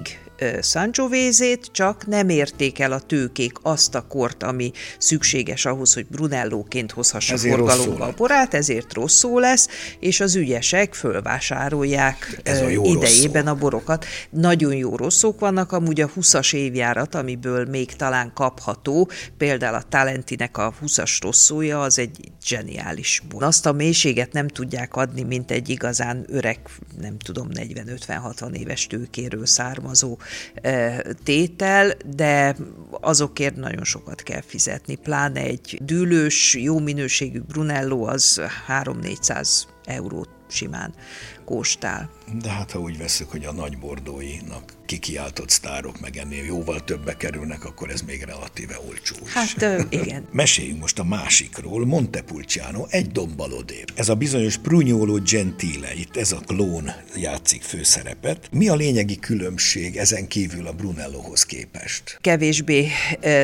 Sangiovese-t, 0.61 1.69
csak 1.71 2.07
nem 2.07 2.29
érték 2.29 2.79
el 2.79 2.91
a 2.91 2.99
tőkék 2.99 3.57
azt 3.61 3.95
a 3.95 4.01
kort, 4.01 4.43
ami 4.43 4.71
szükséges 4.97 5.65
ahhoz, 5.65 5.93
hogy 5.93 6.05
Brunellóként 6.05 6.91
hozhassa 6.91 7.33
ezért 7.33 7.55
forgalomba 7.55 8.05
a 8.05 8.13
borát, 8.17 8.53
ezért 8.53 8.93
rosszul 8.93 9.41
lesz, 9.41 9.67
és 9.99 10.19
az 10.19 10.35
ügyesek 10.35 10.93
fölvásárolják 10.93 12.39
Ez 12.43 12.61
a 12.61 12.67
jó 12.67 12.85
idejében 12.85 13.43
rosszó. 13.43 13.55
a 13.55 13.59
borokat. 13.59 14.05
Nagyon 14.29 14.73
jó 14.75 14.95
rosszok 14.95 15.39
vannak, 15.39 15.71
amúgy 15.71 16.01
a 16.01 16.09
20-as 16.19 16.53
évjárat, 16.53 17.15
amiből 17.15 17.65
még 17.65 17.93
talán 17.93 18.31
kapható, 18.33 19.09
például 19.37 19.75
a 19.75 19.83
Talentinek 19.89 20.57
a 20.57 20.73
20-as 20.85 21.17
rosszója, 21.21 21.81
az 21.81 21.99
egy 21.99 22.31
zseniális 22.45 23.21
bor. 23.29 23.43
Azt 23.43 23.65
a 23.65 23.71
mélységet 23.71 24.33
nem 24.33 24.47
tudják 24.47 24.95
adni, 24.95 25.23
mint 25.23 25.51
egy 25.51 25.69
igazán 25.69 26.25
öreg, 26.29 26.59
nem 27.01 27.17
tudom, 27.17 27.47
40-50-60 27.53 28.53
éves 28.53 28.87
tőkéről 28.87 29.45
származó 29.45 30.17
tétel, 31.23 31.93
de 32.15 32.55
azokért 33.01 33.55
nagyon 33.55 33.83
sokat 33.83 34.21
kell 34.23 34.41
fizetni. 34.41 34.95
Pláne 34.95 35.39
egy 35.39 35.79
dűlős, 35.83 36.55
jó 36.55 36.79
minőségű 36.79 37.39
Brunello 37.39 38.05
az 38.05 38.41
3-400 38.67 39.63
eurót 39.85 40.29
simán 40.49 40.93
kóstál. 41.45 42.09
De 42.39 42.49
hát 42.49 42.71
ha 42.71 42.79
úgy 42.79 42.97
veszük, 42.97 43.31
hogy 43.31 43.45
a 43.45 43.51
nagy 43.51 43.77
bordóinak 43.77 44.73
kikiáltott 44.85 45.49
sztárok 45.49 45.99
meg 45.99 46.17
ennél 46.17 46.43
jóval 46.43 46.83
többe 46.83 47.17
kerülnek, 47.17 47.65
akkor 47.65 47.89
ez 47.89 48.01
még 48.01 48.23
relatíve 48.23 48.79
olcsó 48.87 49.15
is. 49.25 49.33
Hát 49.33 49.85
igen. 49.89 50.27
Meséljünk 50.41 50.79
most 50.79 50.99
a 50.99 51.03
másikról, 51.03 51.85
Montepulciano, 51.85 52.85
egy 52.89 53.11
dombbal 53.11 53.51
odébb. 53.51 53.87
Ez 53.95 54.09
a 54.09 54.15
bizonyos 54.15 54.57
Prugnolo 54.57 55.19
Gentile, 55.21 55.93
itt 55.95 56.17
ez 56.17 56.31
a 56.31 56.39
klón 56.45 56.91
játszik 57.15 57.61
főszerepet. 57.61 58.47
Mi 58.51 58.67
a 58.67 58.75
lényegi 58.75 59.19
különbség 59.19 59.97
ezen 59.97 60.27
kívül 60.27 60.67
a 60.67 60.73
Brunellohoz 60.73 61.43
képest? 61.43 62.17
Kevésbé 62.21 62.87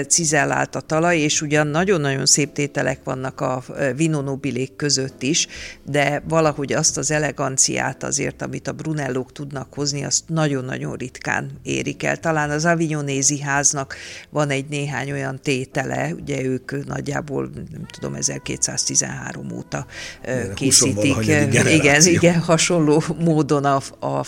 cizellált 0.08 0.76
a 0.76 0.82
talaj, 0.82 1.18
és 1.18 1.42
ugyan 1.42 1.68
nagyon-nagyon 1.68 2.26
szép 2.26 2.54
tételek 2.54 3.04
vannak 3.04 3.42
a 3.42 3.64
vinonobilék 3.96 4.76
között 4.76 5.22
is, 5.24 5.48
de 5.84 6.24
valahogy 6.28 6.74
azt 6.74 6.98
az 6.98 7.12
eleganciát 7.12 8.04
azért, 8.04 8.42
amit 8.42 8.68
a 8.68 8.74
Brunellók 8.78 9.32
tudnak 9.32 9.74
hozni, 9.74 10.04
azt 10.04 10.24
nagyon-nagyon 10.28 10.96
ritkán 10.96 11.52
érik 11.64 12.04
el. 12.04 12.18
Talán 12.18 12.50
az 12.50 12.66
Avignonézi 12.66 13.42
háznak 13.42 13.96
van 14.30 14.50
egy 14.50 14.66
néhány 14.68 15.12
olyan 15.12 15.40
tétele, 15.42 16.14
ugye 16.14 16.44
ők 16.44 16.86
nagyjából, 16.86 17.50
nem 17.72 17.86
tudom, 17.92 18.14
1213 18.14 19.52
óta 19.52 19.86
igen, 20.24 20.54
készítik. 20.54 21.16
Igen, 21.22 22.06
igen, 22.06 22.40
hasonló 22.40 23.04
módon 23.20 23.66
a, 23.66 23.82
a 24.00 24.26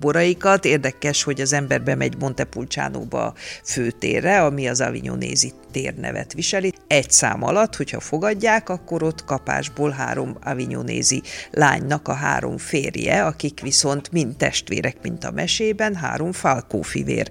boraikat. 0.00 0.64
Érdekes, 0.64 1.22
hogy 1.22 1.40
az 1.40 1.52
ember 1.52 1.82
bemegy 1.82 2.16
Montepulciánóba 2.18 3.34
főtérre, 3.64 4.42
ami 4.44 4.68
az 4.68 4.80
Avignonézi 4.80 5.52
térnevet 5.72 6.32
viseli. 6.32 6.72
Egy 6.86 7.10
szám 7.10 7.42
alatt, 7.42 7.76
hogyha 7.76 8.00
fogadják, 8.00 8.68
akkor 8.68 9.02
ott 9.02 9.24
kapásból 9.24 9.90
három 9.90 10.36
Avignonézi 10.42 11.22
lánynak 11.50 12.08
a 12.08 12.12
három 12.12 12.58
férje, 12.58 13.24
akik 13.24 13.60
viszont 13.60 14.12
mind 14.12 14.36
testvérek, 14.36 14.96
mint 15.02 15.24
a 15.24 15.30
mesében, 15.30 15.94
három 15.94 16.32
Falkó 16.32 16.82
fivér 16.82 17.30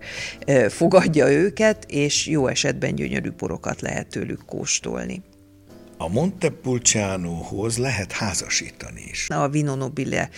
fogadja 0.70 1.32
őket, 1.32 1.86
és 1.88 2.28
jó 2.28 2.48
esetben 2.48 2.96
gyönyörű 2.96 3.32
borokat 3.32 3.82
lehet 3.82 4.08
tőlük 4.08 4.46
kóstolni. 4.46 5.22
A 6.04 6.08
Montepulcianohoz 6.10 7.78
lehet 7.78 8.12
házasítani 8.12 9.04
is. 9.10 9.30
A 9.30 9.50
Vino 9.50 9.76
Nobile 9.76 10.30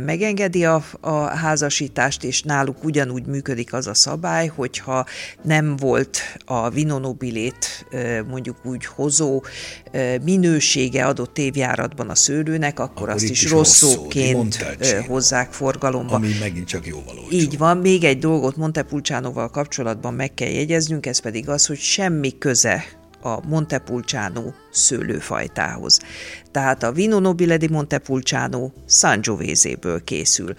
megengedi 0.00 0.64
a, 0.64 0.84
a 1.00 1.10
házasítást, 1.16 2.24
és 2.24 2.42
náluk 2.42 2.84
ugyanúgy 2.84 3.26
működik 3.26 3.72
az 3.72 3.86
a 3.86 3.94
szabály, 3.94 4.46
hogyha 4.46 5.06
nem 5.42 5.76
volt 5.76 6.18
a 6.44 6.70
Vino 6.70 6.98
Nobilét 6.98 7.86
mondjuk 8.28 8.56
úgy 8.64 8.84
hozó 8.84 9.44
minősége 10.22 11.06
adott 11.06 11.38
évjáratban 11.38 12.08
a 12.08 12.14
szőlőnek, 12.14 12.78
akkor, 12.78 12.96
akkor 12.96 13.08
azt 13.08 13.24
is, 13.24 13.42
is 13.42 13.50
rosszóként 13.50 14.56
hozzák 15.06 15.52
forgalomba. 15.52 16.14
Ami 16.14 16.36
megint 16.40 16.66
csak 16.66 16.86
jóval 16.86 17.18
olcsó. 17.18 17.36
Így 17.36 17.58
van. 17.58 17.76
Még 17.76 18.04
egy 18.04 18.18
dolgot 18.18 18.56
Montepulcianoval 18.56 19.50
kapcsolatban 19.50 20.14
meg 20.14 20.34
kell 20.34 20.50
jegyeznünk, 20.50 21.06
ez 21.06 21.18
pedig 21.18 21.48
az, 21.48 21.66
hogy 21.66 21.78
semmi 21.78 22.38
köze 22.38 22.84
a 23.26 23.40
Montepulciano 23.46 24.52
szőlőfajtához. 24.70 26.00
Tehát 26.50 26.82
a 26.82 26.92
Vino 26.92 27.18
Nobile 27.18 27.56
di 27.56 27.68
Montepulciano 27.68 28.70
Sangiovese-ből 28.88 30.04
készül. 30.04 30.54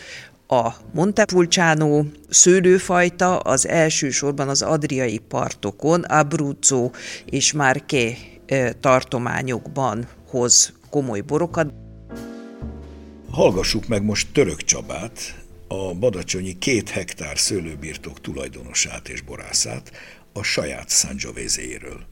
A 0.47 0.69
Montepulciano 0.93 2.03
szőlőfajta 2.29 3.37
az 3.37 3.67
elsősorban 3.67 4.49
az 4.49 4.61
adriai 4.61 5.17
partokon, 5.17 6.03
Abruzzo 6.03 6.91
és 7.25 7.53
Marche 7.53 8.17
tartományokban 8.79 10.07
hoz 10.29 10.73
komoly 10.89 11.21
borokat. 11.21 11.73
Hallgassuk 13.31 13.87
meg 13.87 14.03
most 14.03 14.27
Török 14.33 14.61
Csabát, 14.63 15.19
a 15.67 15.93
Badacsonyi 15.93 16.57
két 16.57 16.89
hektár 16.89 17.37
szőlőbirtok 17.37 18.21
tulajdonosát 18.21 19.09
és 19.09 19.21
borászát 19.21 19.91
a 20.33 20.43
saját 20.43 20.89
Sangiovese-ről. 20.89 22.05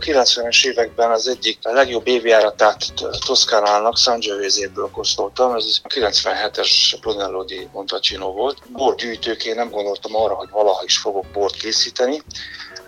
90-es 0.00 0.66
években 0.66 1.10
az 1.10 1.28
egyik 1.28 1.58
a 1.62 1.72
legjobb 1.72 2.06
évjáratát 2.06 2.78
Toszkánának 3.26 3.96
Sangiovese-ből 3.96 4.90
kóstoltam, 4.90 5.54
ez 5.54 5.80
a 5.82 5.88
97-es 5.88 6.70
Brunello 7.00 7.44
di 7.44 7.68
Montalcino 7.72 8.32
volt. 8.32 8.58
Borgyűjtőként 8.72 9.56
nem 9.56 9.70
gondoltam 9.70 10.16
arra, 10.16 10.34
hogy 10.34 10.50
valaha 10.50 10.82
is 10.84 10.98
fogok 10.98 11.26
bort 11.26 11.56
készíteni, 11.56 12.22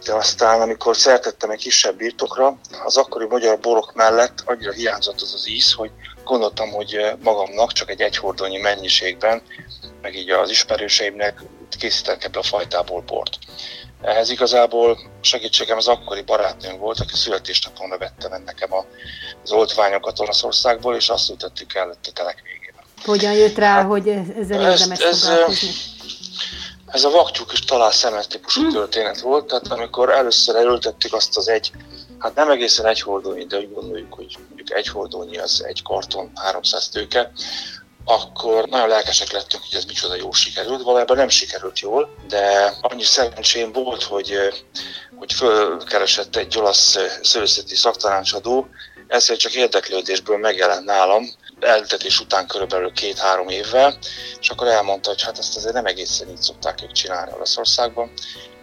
de 0.05 0.15
aztán, 0.15 0.61
amikor 0.61 0.97
szertettem 0.97 1.51
egy 1.51 1.59
kisebb 1.59 1.97
birtokra, 1.97 2.59
az 2.85 2.97
akkori 2.97 3.27
magyar 3.27 3.59
borok 3.59 3.95
mellett 3.95 4.43
annyira 4.45 4.73
hiányzott 4.73 5.21
az 5.21 5.35
az 5.35 5.49
íz, 5.49 5.73
hogy 5.73 5.91
gondoltam, 6.33 6.71
hogy 6.71 7.13
magamnak 7.23 7.73
csak 7.73 7.91
egy 7.91 8.01
egyhordónyi 8.01 8.59
mennyiségben, 8.59 9.43
meg 10.03 10.15
így 10.15 10.31
az 10.31 10.51
ismerőseimnek 10.51 11.43
készítenek 11.79 12.25
ebből 12.25 12.43
a 12.43 12.47
fajtából 12.47 13.01
bort. 13.01 13.39
Ehhez 14.03 14.31
igazából 14.31 14.99
segítségem 15.21 15.77
az 15.77 15.89
akkori 15.89 16.23
barátnőm 16.23 16.79
volt, 16.79 17.01
aki 17.01 17.15
születésnapomra 17.15 17.99
vette 17.99 18.29
meg 18.29 18.43
nekem 18.45 18.71
az 19.43 19.53
oltványokat 19.53 20.21
Olaszországból, 20.21 20.97
és 20.97 21.09
azt 21.09 21.31
ültettük 21.31 21.75
el 21.75 21.91
a 21.91 22.11
telek 22.13 22.43
végén. 22.43 22.75
Hogyan 23.05 23.33
jött 23.33 23.59
rá, 23.59 23.75
hát, 23.75 23.87
hogy 23.87 24.09
ezzel 24.09 24.71
érdemes 24.71 25.01
ez, 25.01 25.25
foglalkozni? 25.25 25.69
Ez 26.87 27.05
a 27.05 27.11
vaktyúk 27.11 27.53
és 27.53 27.61
talál 27.61 27.93
szemet 27.93 28.29
típusú 28.29 28.61
hmm. 28.61 28.73
történet 28.73 29.21
volt, 29.21 29.47
tehát 29.47 29.67
amikor 29.67 30.11
először 30.11 30.57
elültettük 30.57 31.13
azt 31.13 31.37
az 31.37 31.49
egy, 31.49 31.71
hát 32.23 32.35
nem 32.35 32.51
egészen 32.51 32.87
egy 32.87 33.01
hordónyi, 33.01 33.45
de 33.45 33.57
úgy 33.57 33.73
gondoljuk, 33.73 34.15
hogy 34.15 34.37
mondjuk 34.47 34.73
egy 34.73 34.89
hordónyi 34.89 35.39
az 35.39 35.65
egy 35.65 35.83
karton 35.83 36.33
300 36.35 36.89
tőke, 36.89 37.33
akkor 38.05 38.69
nagyon 38.69 38.89
lelkesek 38.89 39.33
lettünk, 39.33 39.63
hogy 39.63 39.79
ez 39.79 39.85
micsoda 39.85 40.15
jó 40.15 40.33
sikerült. 40.33 40.83
Valójában 40.83 41.17
nem 41.17 41.29
sikerült 41.29 41.79
jól, 41.79 42.15
de 42.29 42.73
annyi 42.81 43.03
szerencsém 43.03 43.73
volt, 43.73 44.03
hogy, 44.03 44.39
hogy 45.17 45.33
fölkeresett 45.33 46.37
egy 46.37 46.59
olasz 46.59 46.99
szőszeti 47.23 47.75
szaktanácsadó, 47.77 48.69
ezért 49.09 49.41
csak 49.41 49.55
érdeklődésből 49.55 50.39
megjelent 50.39 50.85
nálam, 50.85 51.25
eltetés 51.61 52.21
után 52.21 52.47
körülbelül 52.47 52.93
két-három 52.93 53.49
évvel, 53.49 53.99
és 54.41 54.49
akkor 54.49 54.67
elmondta, 54.67 55.09
hogy 55.09 55.23
hát 55.23 55.39
ezt 55.39 55.57
azért 55.57 55.75
nem 55.75 55.87
egészen 55.87 56.29
így 56.29 56.43
szokták 56.43 56.83
ők 56.83 56.93
csinálni 56.93 57.33
Olaszországban, 57.33 58.13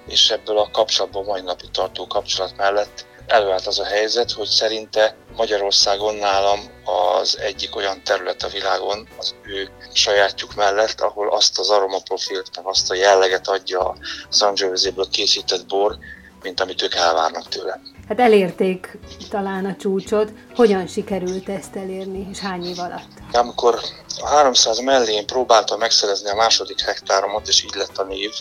és 0.07 0.29
ebből 0.29 0.57
a 0.57 0.71
kapcsolatban 0.71 1.25
mai 1.25 1.41
napig 1.41 1.71
tartó 1.71 2.07
kapcsolat 2.07 2.57
mellett 2.57 3.07
előállt 3.31 3.67
az 3.67 3.79
a 3.79 3.85
helyzet, 3.85 4.31
hogy 4.31 4.47
szerinte 4.47 5.15
Magyarországon 5.35 6.15
nálam 6.15 6.59
az 6.83 7.37
egyik 7.39 7.75
olyan 7.75 8.03
terület 8.03 8.43
a 8.43 8.47
világon 8.47 9.07
az 9.17 9.35
ő 9.43 9.69
sajátjuk 9.93 10.55
mellett, 10.55 11.01
ahol 11.01 11.29
azt 11.29 11.59
az 11.59 11.69
aromaprofilt, 11.69 12.49
meg 12.55 12.65
azt 12.65 12.91
a 12.91 12.95
jelleget 12.95 13.47
adja 13.47 13.79
a 13.79 13.95
Sangiovese-ből 14.31 15.09
készített 15.09 15.65
bor, 15.65 15.97
mint 16.41 16.59
amit 16.59 16.81
ők 16.81 16.95
elvárnak 16.95 17.47
tőle. 17.47 17.81
Hát 18.07 18.19
elérték 18.19 18.97
talán 19.29 19.65
a 19.65 19.75
csúcsot. 19.75 20.31
Hogyan 20.55 20.87
sikerült 20.87 21.49
ezt 21.49 21.75
elérni, 21.75 22.27
és 22.31 22.39
hány 22.39 22.65
év 22.65 22.79
alatt? 22.79 23.07
Amikor 23.31 23.79
a 24.21 24.27
300 24.27 24.79
mellé 24.79 25.13
én 25.13 25.25
próbáltam 25.25 25.79
megszerezni 25.79 26.29
a 26.29 26.35
második 26.35 26.81
hektáromat, 26.81 27.47
és 27.47 27.63
így 27.63 27.75
lett 27.75 27.97
a 27.97 28.03
név, 28.03 28.31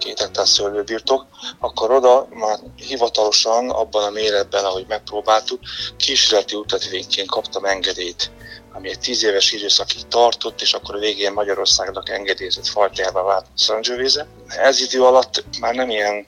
két 0.00 0.18
hektár 0.18 0.46
szőlőbirtok, 0.46 1.26
akkor 1.58 1.90
oda 1.90 2.26
már 2.30 2.58
hivatalosan 2.76 3.70
abban 3.70 4.04
a 4.04 4.10
méretben, 4.10 4.64
ahogy 4.64 4.84
megpróbáltuk, 4.88 5.60
kísérleti 5.96 6.56
utatvényként 6.56 7.28
kaptam 7.28 7.64
engedélyt 7.64 8.30
ami 8.72 8.88
egy 8.88 8.98
tíz 8.98 9.24
éves 9.24 9.52
időszakig 9.52 10.08
tartott, 10.08 10.60
és 10.60 10.72
akkor 10.72 10.94
a 10.94 10.98
végén 10.98 11.32
Magyarországnak 11.32 12.08
engedélyezett 12.08 12.66
fajtájába 12.66 13.22
vált 13.22 13.46
Sangiovese. 13.56 14.26
Ez 14.58 14.80
idő 14.80 15.02
alatt 15.02 15.44
már 15.60 15.74
nem 15.74 15.90
ilyen, 15.90 16.26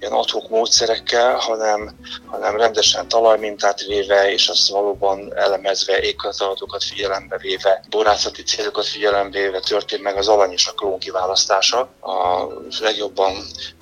ilyen 0.00 0.12
adhok 0.12 0.48
módszerekkel, 0.48 1.34
hanem, 1.34 1.96
hanem 2.26 2.56
rendesen 2.56 3.08
talajmintát 3.08 3.80
véve, 3.80 4.32
és 4.32 4.48
azt 4.48 4.68
valóban 4.68 5.36
elemezve, 5.36 6.00
éghajlatadatokat 6.00 6.84
figyelembe 6.84 7.38
véve, 7.38 7.84
borászati 7.90 8.42
célokat 8.42 8.86
figyelembe 8.86 9.38
véve 9.38 9.60
történt 9.60 10.02
meg 10.02 10.16
az 10.16 10.28
alany 10.28 10.52
és 10.52 10.66
a 10.66 10.72
klón 10.72 10.98
kiválasztása. 10.98 11.80
A 12.00 12.46
legjobban 12.80 13.32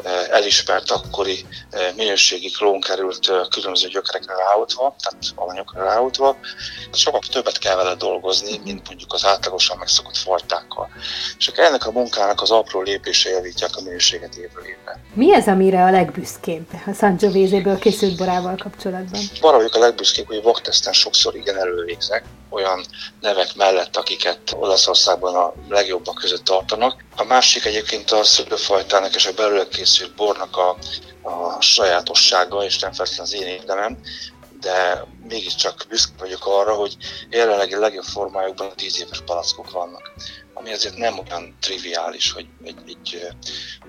eh, 0.05 0.29
elismert 0.29 0.91
akkori 0.91 1.47
eh, 1.71 1.93
minőségi 1.97 2.51
klón 2.51 2.81
került 2.81 3.29
eh, 3.29 3.41
különböző 3.51 3.89
gyökerekre 3.89 4.35
ráutva, 4.35 4.97
tehát 5.03 5.25
alanyokra 5.35 5.85
ráutva. 5.85 6.37
Sokkal 6.93 7.21
többet 7.31 7.59
kell 7.59 7.77
vele 7.77 7.95
dolgozni, 7.95 8.59
mint 8.65 8.89
mondjuk 8.89 9.13
az 9.13 9.25
átlagosan 9.25 9.79
megszokott 9.79 10.17
fajtákkal. 10.17 10.89
És 11.39 11.47
ennek 11.47 11.87
a 11.87 11.91
munkának 11.91 12.41
az 12.41 12.51
apró 12.51 12.81
lépése 12.83 13.31
javítják 13.31 13.77
a 13.81 13.83
minőséget 13.83 14.35
évről 14.35 14.65
évre. 14.65 15.01
Mi 15.15 15.35
ez, 15.35 15.47
amire 15.47 15.85
a 15.85 15.91
legbüszkébb 15.91 16.67
a 16.87 16.93
Sangiovese-ből 16.93 17.79
készült 17.79 18.17
borával 18.17 18.57
kapcsolatban? 18.63 19.21
Arra 19.41 19.57
vagyok 19.57 19.75
a 19.75 19.79
legbüszkébb, 19.79 20.27
hogy 20.27 20.37
a 20.37 20.43
vakteszten 20.43 20.93
sokszor 20.93 21.37
igen 21.37 21.57
elővégzek, 21.57 22.25
olyan 22.51 22.85
nevek 23.21 23.55
mellett, 23.57 23.97
akiket 23.97 24.57
Olaszországban 24.59 25.35
a 25.35 25.53
legjobbak 25.69 26.15
között 26.15 26.45
tartanak. 26.45 27.05
A 27.17 27.25
másik 27.25 27.65
egyébként 27.65 28.11
a 28.11 28.25
szülőfajtának 28.25 29.15
és 29.15 29.27
a 29.27 29.33
belőle 29.33 29.69
készült 29.69 30.15
bornak 30.15 30.57
a, 30.57 30.77
a 31.29 31.61
sajátossága, 31.61 32.65
és 32.65 32.79
nem 32.79 32.93
feltétlenül 32.93 33.33
az 33.33 33.41
én 33.43 33.47
érdemem, 33.47 33.99
de 34.61 35.05
mégiscsak 35.29 35.85
büszke 35.89 36.13
vagyok 36.19 36.47
arra, 36.47 36.75
hogy 36.75 36.97
jelenlegi 37.31 37.77
legjobb 37.77 38.05
formájukban 38.05 38.67
a 38.67 38.75
10 38.75 39.01
éves 39.01 39.21
palackok 39.27 39.71
vannak 39.71 40.13
ami 40.61 40.73
azért 40.73 40.97
nem 40.97 41.19
olyan 41.19 41.57
triviális, 41.61 42.33
hogy 42.33 42.47
egy, 42.65 42.77
egy 42.87 43.35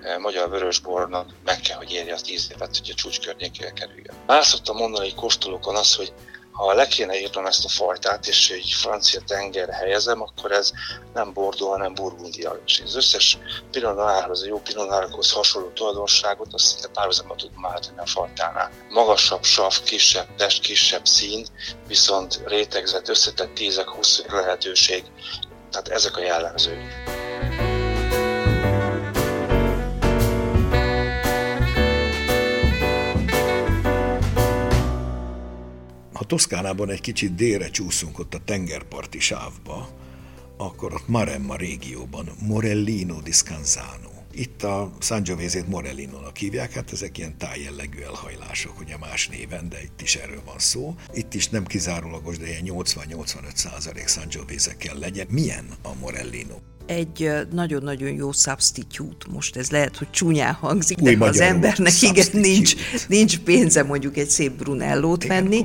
e, 0.02 0.18
magyar 0.18 0.50
vörösbornak 0.50 1.30
meg 1.44 1.60
kell, 1.60 1.76
hogy 1.76 1.92
érje 1.92 2.14
az 2.14 2.22
10 2.22 2.48
évet, 2.52 2.76
hogy 2.76 2.90
a 2.90 2.94
csúcs 2.94 3.20
környékére 3.20 3.72
kerüljön. 3.72 4.14
Már 4.26 4.44
szoktam 4.44 4.76
mondani 4.76 5.06
egy 5.06 5.14
kóstolókon 5.14 5.76
az, 5.76 5.94
hogy 5.94 6.12
ha 6.52 6.74
le 6.74 6.86
kéne 6.86 7.20
írnom 7.20 7.46
ezt 7.46 7.64
a 7.64 7.68
fajtát, 7.68 8.26
és 8.26 8.50
egy 8.50 8.74
francia 8.80 9.20
tengerre 9.26 9.74
helyezem, 9.74 10.22
akkor 10.22 10.52
ez 10.52 10.70
nem 11.14 11.32
Bordó, 11.32 11.70
hanem 11.70 11.94
Burgundia. 11.94 12.60
És 12.66 12.80
az 12.84 12.96
összes 12.96 13.38
pinonárhoz, 13.70 14.42
a 14.42 14.46
jó 14.46 14.60
pinonárhoz 14.60 15.32
hasonló 15.32 15.68
tulajdonságot, 15.68 16.54
azt 16.54 16.66
szinte 16.66 16.88
párhuzamban 16.88 17.36
tudom 17.36 17.66
állítani 17.66 17.98
a 17.98 18.06
fajtánál. 18.06 18.70
Magasabb 18.88 19.42
sav, 19.42 19.82
kisebb 19.84 20.34
test, 20.36 20.62
kisebb 20.62 21.06
szín, 21.06 21.46
viszont 21.86 22.42
rétegzett, 22.46 23.08
összetett 23.08 23.54
tízek, 23.54 23.88
hosszú 23.88 24.22
lehetőség, 24.28 25.04
tehát 25.72 25.88
ezek 25.88 26.16
a 26.16 26.22
jellemzők. 26.22 26.78
Ha 36.12 36.24
Toszkánában 36.24 36.90
egy 36.90 37.00
kicsit 37.00 37.34
délre 37.34 37.70
csúszunk 37.70 38.18
ott 38.18 38.34
a 38.34 38.38
tengerparti 38.44 39.20
sávba, 39.20 39.88
akkor 40.56 40.94
ott 40.94 41.08
Maremma 41.08 41.56
régióban 41.56 42.28
Morellino 42.46 43.20
di 43.20 43.32
Scanzano. 43.32 44.21
Itt 44.34 44.62
a 44.62 44.92
Sangiovese-t 45.00 45.68
Morellino-nak 45.68 46.36
hívják, 46.36 46.72
hát 46.72 46.92
ezek 46.92 47.18
ilyen 47.18 47.38
tájjellegű 47.38 48.00
elhajlások, 48.00 48.80
ugye 48.80 48.96
más 48.98 49.28
néven, 49.28 49.68
de 49.68 49.82
itt 49.82 50.00
is 50.02 50.14
erről 50.14 50.42
van 50.44 50.58
szó. 50.58 50.94
Itt 51.12 51.34
is 51.34 51.48
nem 51.48 51.64
kizárólagos, 51.64 52.38
de 52.38 52.48
ilyen 52.48 52.62
80-85 52.64 53.54
százalék 53.54 54.08
Sangiovese 54.08 54.76
kell 54.76 54.98
legyen. 54.98 55.26
Milyen 55.30 55.66
a 55.82 55.94
Morellino? 56.00 56.56
egy 56.86 57.30
nagyon-nagyon 57.50 58.14
jó 58.14 58.32
substitute. 58.32 59.26
Most 59.30 59.56
ez 59.56 59.70
lehet, 59.70 59.96
hogy 59.96 60.10
csúnyán 60.10 60.52
hangzik, 60.52 61.00
Új 61.00 61.14
de 61.14 61.24
az 61.24 61.40
embernek 61.40 62.02
igen, 62.02 62.26
nincs, 62.32 62.74
nincs 63.08 63.38
pénze 63.38 63.82
mondjuk 63.82 64.16
egy 64.16 64.28
szép 64.28 64.52
brunellót 64.52 65.24
igen, 65.24 65.42
venni, 65.42 65.64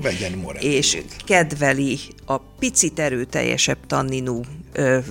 és 0.60 0.98
kedveli 1.26 2.00
a 2.26 2.38
picit 2.38 3.00
erőteljesebb 3.00 3.78
tanninú 3.88 4.42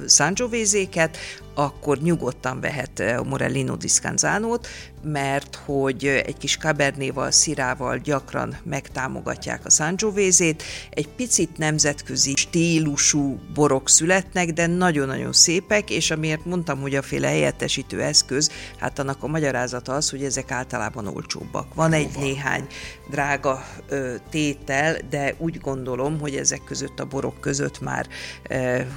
Sangiovese-ket, 0.07 1.17
akkor 1.55 1.99
nyugodtan 1.99 2.61
vehet 2.61 3.03
Morellino 3.25 3.77
di 3.77 3.89
Scanzánót, 3.89 4.69
mert 5.03 5.61
hogy 5.65 6.05
egy 6.05 6.37
kis 6.37 6.57
Cabernéval, 6.57 7.31
szirával 7.31 7.99
gyakran 7.99 8.57
megtámogatják 8.63 9.65
a 9.65 9.71
Sangiovese-t. 9.71 10.63
Egy 10.91 11.09
picit 11.09 11.59
nemzetközi 11.59 12.35
stílusú 12.37 13.39
borok 13.55 13.89
születnek, 13.89 14.53
de 14.53 14.67
nagyon-nagyon 14.67 15.33
szépek, 15.33 15.91
és 15.91 16.11
amiért 16.11 16.45
mondtam, 16.45 16.81
hogy 16.81 16.95
a 16.95 17.03
féle 17.03 17.29
helyettesítő 17.29 18.03
eszköz, 18.03 18.51
hát 18.79 18.99
annak 18.99 19.23
a 19.23 19.27
magyarázata 19.27 19.95
az, 19.95 20.11
hogy 20.11 20.25
ezek 20.25 20.51
általában 20.51 21.07
olcsóbbak. 21.07 21.75
Van 21.75 21.93
egy 21.93 22.11
néhány 22.19 22.67
drága 23.11 23.65
ö, 23.89 24.15
tétel, 24.31 24.97
de 25.11 25.35
úgy 25.39 25.61
gondolom, 25.61 26.21
hogy 26.21 26.35
ezek 26.37 26.65
között 26.65 27.01
a 27.01 27.05
borok 27.05 27.41
között 27.41 27.81
már 27.81 28.07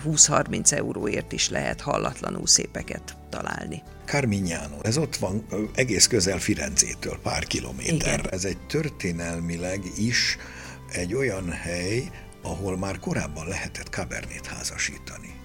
20-30 0.06 0.59
euróért 0.68 1.32
is 1.32 1.50
lehet 1.50 1.82
hallatlanul 1.82 2.48
szépeket 2.48 3.18
találni. 3.30 3.84
Carmignano, 4.06 4.78
ez 4.82 4.98
ott 4.98 5.16
van 5.16 5.46
egész 5.76 6.08
közel 6.08 6.40
Firenzétől, 6.40 7.20
pár 7.24 7.44
kilométer. 7.46 8.28
Ez 8.32 8.46
egy 8.46 8.58
történelmileg 8.68 9.82
is 9.98 10.38
egy 10.92 11.14
olyan 11.14 11.52
hely, 11.52 12.10
ahol 12.42 12.78
már 12.78 13.00
korábban 13.00 13.48
lehetett 13.48 13.88
Cabernet 13.88 14.46
házasítani. 14.46 15.39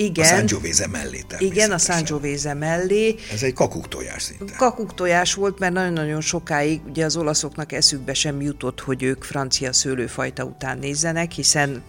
Igen. 0.00 0.24
A 0.24 0.28
Sangiovese 0.28 0.86
mellé 0.86 1.24
Igen, 1.38 1.70
a 1.70 1.78
Sangiovese 1.78 2.54
mellé. 2.54 3.14
Ez 3.32 3.42
egy 3.42 3.52
kakuktojás 3.52 4.22
szinte. 4.22 4.54
Kakuktojás 4.56 5.34
volt, 5.34 5.58
mert 5.58 5.72
nagyon-nagyon 5.72 6.20
sokáig 6.20 6.80
ugye 6.88 7.04
az 7.04 7.16
olaszoknak 7.16 7.72
eszükbe 7.72 8.14
sem 8.14 8.40
jutott, 8.40 8.80
hogy 8.80 9.02
ők 9.02 9.24
francia 9.24 9.72
szőlőfajta 9.72 10.44
után 10.44 10.78
nézzenek, 10.78 11.32
hiszen 11.32 11.82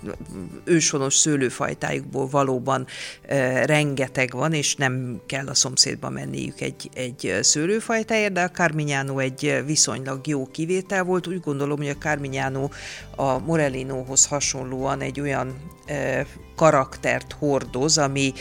őshonos 0.63 1.15
szőlőfajtájukból 1.15 2.27
valóban 2.27 2.87
e, 3.27 3.65
rengeteg 3.65 4.31
van, 4.31 4.53
és 4.53 4.75
nem 4.75 5.21
kell 5.25 5.47
a 5.47 5.53
szomszédba 5.53 6.09
menniük 6.09 6.61
egy, 6.61 6.89
egy 6.93 7.37
szőlőfajtáért, 7.41 8.33
de 8.33 8.41
a 8.41 8.49
Carmignano 8.49 9.19
egy 9.19 9.63
viszonylag 9.65 10.27
jó 10.27 10.47
kivétel 10.51 11.03
volt. 11.03 11.27
Úgy 11.27 11.39
gondolom, 11.39 11.77
hogy 11.77 11.89
a 11.89 11.97
Carmignano 11.97 12.69
a 13.15 13.39
Morellinohoz 13.39 14.25
hasonlóan 14.25 15.01
egy 15.01 15.19
olyan 15.19 15.55
e, 15.85 16.25
karaktert 16.59 17.31
hordoz, 17.31 17.97
ami 17.97 18.33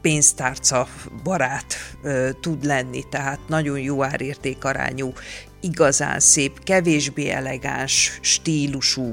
pénztárca 0.00 0.88
barát 1.22 1.74
tud 2.40 2.64
lenni, 2.64 3.02
tehát 3.10 3.38
nagyon 3.48 3.78
jó 3.78 4.02
árértékarányú, 4.02 5.12
igazán 5.60 6.20
szép, 6.20 6.64
kevésbé 6.64 7.28
elegáns, 7.28 8.18
stílusú 8.20 9.12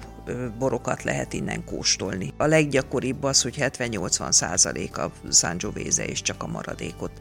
borokat 0.59 1.03
lehet 1.03 1.33
innen 1.33 1.65
kóstolni. 1.65 2.33
A 2.37 2.45
leggyakoribb 2.45 3.23
az, 3.23 3.41
hogy 3.41 3.55
70-80 3.59 4.31
százalék 4.31 4.97
a 4.97 5.11
Sangiovese, 5.31 6.05
és 6.05 6.21
csak 6.21 6.43
a 6.43 6.47
maradékot 6.47 7.11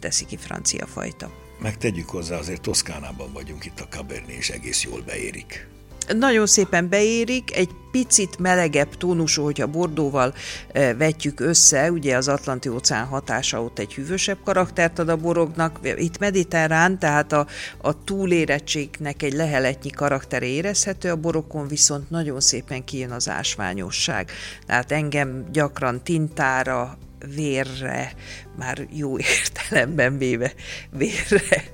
teszi 0.00 0.24
ki 0.24 0.36
francia 0.36 0.86
fajta. 0.86 1.30
Megtegyük 1.60 2.08
hozzá, 2.08 2.36
azért 2.36 2.60
Toszkánában 2.60 3.32
vagyunk 3.32 3.64
itt 3.64 3.80
a 3.80 3.88
Cabernet, 3.88 4.30
és 4.30 4.50
egész 4.50 4.82
jól 4.82 5.02
beérik 5.06 5.72
nagyon 6.12 6.46
szépen 6.46 6.88
beérik, 6.88 7.56
egy 7.56 7.70
picit 7.90 8.38
melegebb 8.38 8.96
tónusú, 8.96 9.42
hogyha 9.42 9.66
bordóval 9.66 10.34
e, 10.72 10.94
vetjük 10.94 11.40
össze, 11.40 11.90
ugye 11.90 12.16
az 12.16 12.28
Atlanti 12.28 12.68
óceán 12.68 13.06
hatása 13.06 13.62
ott 13.62 13.78
egy 13.78 13.94
hűvösebb 13.94 14.38
karaktert 14.44 14.98
ad 14.98 15.08
a 15.08 15.16
boroknak, 15.16 15.78
itt 15.96 16.18
mediterrán, 16.18 16.98
tehát 16.98 17.32
a, 17.32 17.46
a 17.78 18.04
túlérettségnek 18.04 19.22
egy 19.22 19.32
leheletnyi 19.32 19.90
karaktere 19.90 20.46
érezhető, 20.46 21.10
a 21.10 21.16
borokon 21.16 21.68
viszont 21.68 22.10
nagyon 22.10 22.40
szépen 22.40 22.84
kijön 22.84 23.10
az 23.10 23.28
ásványosság. 23.28 24.30
Tehát 24.66 24.92
engem 24.92 25.44
gyakran 25.52 26.02
tintára, 26.02 26.98
vérre, 27.34 28.14
már 28.56 28.86
jó 28.90 29.18
értelemben 29.38 30.18
véve 30.18 30.52
vérre 30.90 31.64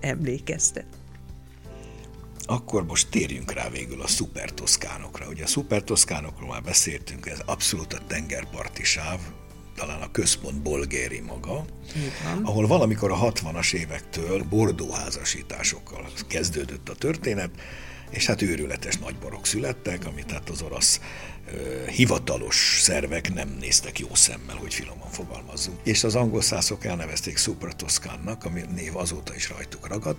emlékeztet. 0.00 0.97
Akkor 2.50 2.84
most 2.84 3.08
térjünk 3.10 3.52
rá 3.52 3.68
végül 3.68 4.02
a 4.02 4.06
szupertoszkánokra. 4.06 5.26
Ugye 5.28 5.44
a 5.44 5.46
szupertoszkánokról 5.46 6.48
már 6.48 6.62
beszéltünk, 6.62 7.26
ez 7.26 7.40
abszolút 7.46 7.92
a 7.92 7.98
tengerparti 8.06 8.84
sáv, 8.84 9.20
talán 9.74 10.00
a 10.00 10.10
központ 10.10 10.62
bolgéri 10.62 11.20
maga, 11.20 11.64
Igen. 11.94 12.44
ahol 12.44 12.66
valamikor 12.66 13.10
a 13.10 13.16
60-as 13.16 13.72
évektől 13.72 14.42
bordóházasításokkal 14.42 16.08
kezdődött 16.28 16.88
a 16.88 16.94
történet, 16.94 17.50
és 18.10 18.26
hát 18.26 18.42
őrületes 18.42 18.96
nagyborok 18.96 19.46
születtek, 19.46 20.06
amit 20.06 20.30
hát 20.30 20.48
az 20.48 20.62
orosz 20.62 21.00
hivatalos 21.86 22.78
szervek 22.82 23.34
nem 23.34 23.56
néztek 23.60 23.98
jó 23.98 24.14
szemmel, 24.14 24.56
hogy 24.56 24.74
finoman 24.74 25.10
fogalmazzunk. 25.10 25.78
És 25.82 26.04
az 26.04 26.14
angol 26.14 26.40
szászok 26.40 26.84
elnevezték 26.84 27.36
Supra 27.36 27.72
Toscánnak, 27.72 28.44
ami 28.44 28.60
név 28.74 28.96
azóta 28.96 29.34
is 29.34 29.48
rajtuk 29.48 29.86
ragad, 29.88 30.16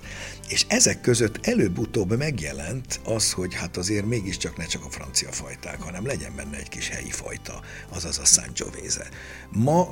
és 0.48 0.66
ezek 0.68 1.02
között 1.02 1.46
előbb-utóbb 1.46 2.18
megjelent 2.18 3.00
az, 3.04 3.32
hogy 3.32 3.54
hát 3.54 3.78
azért 3.78 4.06
mégiscsak 4.06 4.58
ne 4.58 4.66
csak 4.66 4.86
a 4.86 4.90
francia 4.90 5.32
fajták, 5.32 5.82
hanem 5.82 6.06
legyen 6.06 6.36
benne 6.36 6.58
egy 6.58 6.70
kis 6.70 6.90
helyi 6.90 7.12
fajta, 7.12 7.62
azaz 7.90 8.20
a 8.20 8.26
Sangiovese. 8.26 9.10
Ma 9.52 9.88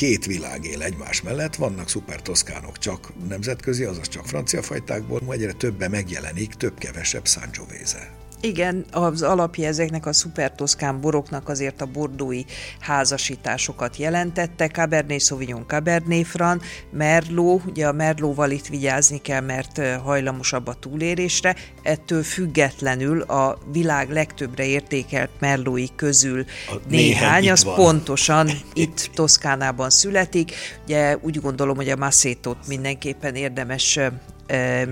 két 0.00 0.26
világ 0.26 0.64
él 0.64 0.82
egymás 0.82 1.22
mellett, 1.22 1.54
vannak 1.54 1.88
szupertoszkánok 1.88 2.78
csak 2.78 3.12
nemzetközi, 3.28 3.84
azaz 3.84 4.08
csak 4.08 4.26
francia 4.26 4.62
fajtákból, 4.62 5.20
egyre 5.28 5.52
többen 5.52 5.90
megjelenik, 5.90 6.54
több-kevesebb 6.54 7.26
Sangiovese. 7.26 8.19
Igen, 8.40 8.84
az 8.92 9.22
alapja 9.22 9.66
ezeknek 9.66 10.06
a 10.06 10.12
szupertoszkán 10.12 11.00
boroknak 11.00 11.48
azért 11.48 11.80
a 11.80 11.86
bordói 11.86 12.44
házasításokat 12.80 13.96
jelentette. 13.96 14.68
Cabernet 14.68 15.20
Sauvignon, 15.20 15.64
Cabernet 15.66 16.26
Franc, 16.26 16.64
Merlot, 16.90 17.62
ugye 17.66 17.86
a 17.86 17.92
Merlóval 17.92 18.50
itt 18.50 18.66
vigyázni 18.66 19.18
kell, 19.18 19.40
mert 19.40 19.80
hajlamosabb 20.02 20.66
a 20.66 20.74
túlérésre. 20.74 21.56
Ettől 21.82 22.22
függetlenül 22.22 23.20
a 23.20 23.58
világ 23.72 24.10
legtöbbre 24.10 24.64
értékelt 24.64 25.30
Merlói 25.38 25.86
közül 25.96 26.44
a 26.68 26.74
néhány, 26.88 27.50
az 27.50 27.64
van. 27.64 27.74
pontosan 27.74 28.50
itt 28.74 29.10
Toszkánában 29.14 29.90
születik. 29.90 30.52
Ugye 30.84 31.16
úgy 31.20 31.40
gondolom, 31.40 31.76
hogy 31.76 31.88
a 31.88 31.96
Massétot 31.96 32.66
mindenképpen 32.66 33.34
érdemes 33.34 33.98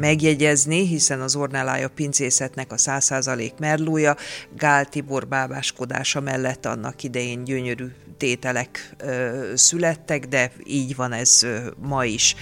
megjegyezni, 0.00 0.86
hiszen 0.86 1.20
az 1.20 1.36
Ornelája 1.36 1.88
pincészetnek 1.88 2.72
a 2.72 2.76
100% 2.76 3.52
merlója 3.58 4.16
Gál 4.56 4.84
Tibor 4.86 5.26
bábáskodása 5.26 6.20
mellett 6.20 6.66
annak 6.66 7.02
idején 7.02 7.44
gyönyörű 7.44 7.86
tételek 8.16 8.96
születtek, 9.54 10.26
de 10.26 10.52
így 10.64 10.96
van 10.96 11.12
ez 11.12 11.46
ma 11.76 12.04
is. 12.04 12.34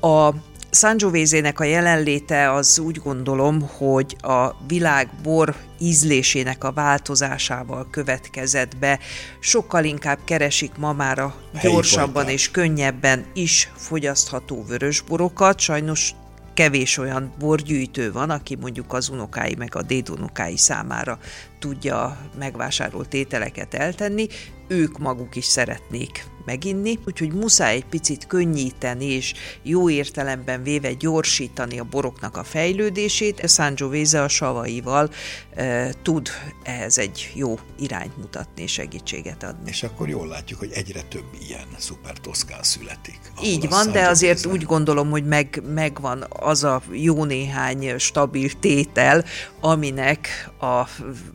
A 0.00 0.30
Sangiovese-nek 0.70 1.60
a 1.60 1.64
jelenléte 1.64 2.52
az 2.52 2.78
úgy 2.78 2.96
gondolom, 2.96 3.68
hogy 3.68 4.16
a 4.20 4.48
világ 4.66 5.08
bor 5.22 5.54
ízlésének 5.78 6.64
a 6.64 6.72
változásával 6.72 7.88
következett 7.90 8.76
be. 8.76 8.98
Sokkal 9.40 9.84
inkább 9.84 10.18
keresik 10.24 10.72
ma 10.76 10.92
már 10.92 11.18
a 11.18 11.34
gyorsabban 11.62 12.28
és 12.28 12.50
könnyebben 12.50 13.24
is 13.34 13.70
fogyasztható 13.76 14.64
vörösborokat. 14.68 15.60
Sajnos 15.60 16.12
kevés 16.58 16.98
olyan 16.98 17.32
borgyűjtő 17.38 18.12
van, 18.12 18.30
aki 18.30 18.56
mondjuk 18.56 18.92
az 18.92 19.08
unokái 19.08 19.54
meg 19.58 19.74
a 19.74 19.82
dédunokái 19.82 20.56
számára 20.56 21.18
tudja 21.58 22.16
megvásárolt 22.38 23.14
ételeket 23.14 23.74
eltenni, 23.74 24.26
ők 24.68 24.98
maguk 24.98 25.36
is 25.36 25.44
szeretnék 25.44 26.26
meginni, 26.48 26.98
úgyhogy 27.06 27.32
muszáj 27.32 27.74
egy 27.74 27.84
picit 27.84 28.26
könnyíteni 28.26 29.04
és 29.04 29.34
jó 29.62 29.90
értelemben 29.90 30.62
véve 30.62 30.92
gyorsítani 30.92 31.78
a 31.78 31.84
boroknak 31.84 32.36
a 32.36 32.44
fejlődését. 32.44 33.40
A 33.40 33.48
Sangiovese 33.48 34.22
a 34.22 34.28
savaival 34.28 35.10
e, 35.54 35.92
tud 36.02 36.28
ehhez 36.62 36.98
egy 36.98 37.32
jó 37.34 37.58
irányt 37.78 38.16
mutatni 38.16 38.62
és 38.62 38.72
segítséget 38.72 39.42
adni. 39.42 39.70
És 39.70 39.82
akkor 39.82 40.08
jól 40.08 40.26
látjuk, 40.26 40.58
hogy 40.58 40.70
egyre 40.72 41.02
több 41.02 41.26
ilyen 41.48 41.66
szuper 41.78 42.18
toszkán 42.18 42.62
születik. 42.62 43.18
Így 43.42 43.68
van, 43.68 43.92
de 43.92 44.08
azért 44.08 44.46
úgy 44.46 44.62
gondolom, 44.62 45.10
hogy 45.10 45.24
meg, 45.24 45.62
megvan 45.74 46.26
az 46.28 46.64
a 46.64 46.82
jó 46.90 47.24
néhány 47.24 47.98
stabil 47.98 48.50
tétel, 48.60 49.24
aminek 49.60 50.50
a 50.60 50.88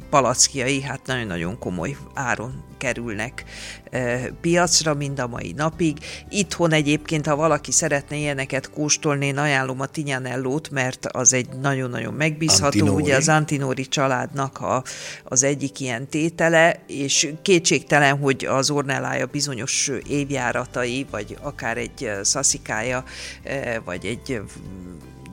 palackjai 0.10 0.82
hát 0.82 1.06
nagyon-nagyon 1.06 1.60
komoly 1.60 1.98
áron 2.14 2.72
kerülnek 2.84 3.44
piacra 4.42 4.94
mind 4.94 5.20
a 5.20 5.28
mai 5.28 5.54
napig. 5.56 5.98
Itthon 6.30 6.72
egyébként, 6.72 7.28
ha 7.28 7.36
valaki 7.36 7.72
szeretne 7.72 8.16
ilyeneket 8.16 8.70
kóstolni, 8.70 9.26
én 9.26 9.38
ajánlom 9.38 9.80
a 9.80 9.86
Tignanellót, 9.86 10.70
mert 10.70 11.06
az 11.06 11.34
egy 11.34 11.48
nagyon-nagyon 11.62 12.14
megbízható, 12.14 12.80
Antinori. 12.80 13.02
ugye 13.02 13.16
az 13.16 13.30
Antinori 13.30 13.88
családnak 13.88 14.62
a, 14.62 14.84
az 15.24 15.44
egyik 15.44 15.80
ilyen 15.80 16.08
tétele, 16.08 16.84
és 16.88 17.34
kétségtelen, 17.42 18.18
hogy 18.18 18.46
az 18.46 18.70
Ornellája 18.70 19.26
bizonyos 19.26 19.92
évjáratai, 20.08 21.06
vagy 21.12 21.38
akár 21.42 21.78
egy 21.78 22.12
szaszikája, 22.22 23.04
vagy 23.86 24.06
egy 24.06 24.42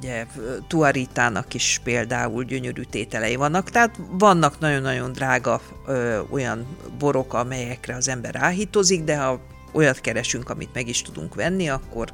ugye 0.01 0.27
Tuaritának 0.67 1.55
is 1.55 1.81
például 1.85 2.45
gyönyörű 2.45 2.83
tételei 2.83 3.37
vannak, 3.37 3.71
tehát 3.71 3.97
vannak 4.11 4.59
nagyon-nagyon 4.59 5.13
drága 5.13 5.61
ö, 5.87 6.21
olyan 6.31 6.67
borok, 6.99 7.35
amelyekre 7.35 7.95
az 7.95 8.09
ember 8.09 8.37
áhítozik, 8.37 9.05
de 9.05 9.19
ha 9.19 9.41
olyat 9.73 10.01
keresünk, 10.01 10.51
amit 10.51 10.75
meg 10.75 10.89
is 10.89 11.03
tudunk 11.03 11.35
venni, 11.35 11.69
akkor 11.69 12.11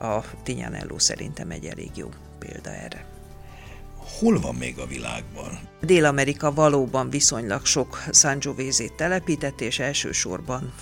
a 0.00 0.20
Tignanello 0.42 0.98
szerintem 0.98 1.50
egy 1.50 1.64
elég 1.64 1.90
jó 1.94 2.08
példa 2.38 2.70
erre 2.70 3.19
hol 4.20 4.40
van 4.40 4.54
még 4.54 4.78
a 4.78 4.86
világban? 4.86 5.58
Dél-Amerika 5.80 6.52
valóban 6.52 7.10
viszonylag 7.10 7.66
sok 7.66 8.02
Sangiovese-t 8.12 8.92
telepített, 8.92 9.60
és 9.60 9.78
elsősorban 9.78 10.72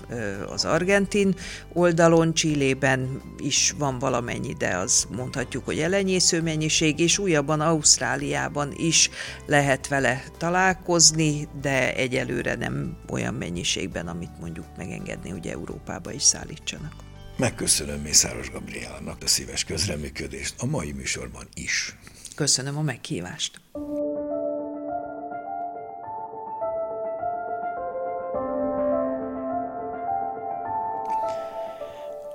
az 0.48 0.64
argentin 0.64 1.34
oldalon, 1.72 2.34
Csillében 2.34 3.22
is 3.38 3.74
van 3.78 3.98
valamennyi, 3.98 4.52
de 4.52 4.76
az 4.76 5.06
mondhatjuk, 5.16 5.64
hogy 5.64 5.78
elenyésző 5.78 6.42
mennyiség, 6.42 6.98
és 6.98 7.18
újabban 7.18 7.60
Ausztráliában 7.60 8.72
is 8.76 9.10
lehet 9.46 9.88
vele 9.88 10.24
találkozni, 10.38 11.48
de 11.60 11.94
egyelőre 11.94 12.54
nem 12.54 12.96
olyan 13.10 13.34
mennyiségben, 13.34 14.08
amit 14.08 14.40
mondjuk 14.40 14.66
megengedni, 14.76 15.30
hogy 15.30 15.46
Európába 15.46 16.12
is 16.12 16.22
szállítsanak. 16.22 16.94
Megköszönöm 17.36 18.00
Mészáros 18.00 18.50
Gabriának 18.50 19.22
a 19.22 19.26
szíves 19.26 19.64
közreműködést 19.64 20.54
a 20.58 20.66
mai 20.66 20.92
műsorban 20.92 21.48
is. 21.54 21.96
Köszönöm 22.38 22.76
a 22.76 22.82
meghívást. 22.82 23.60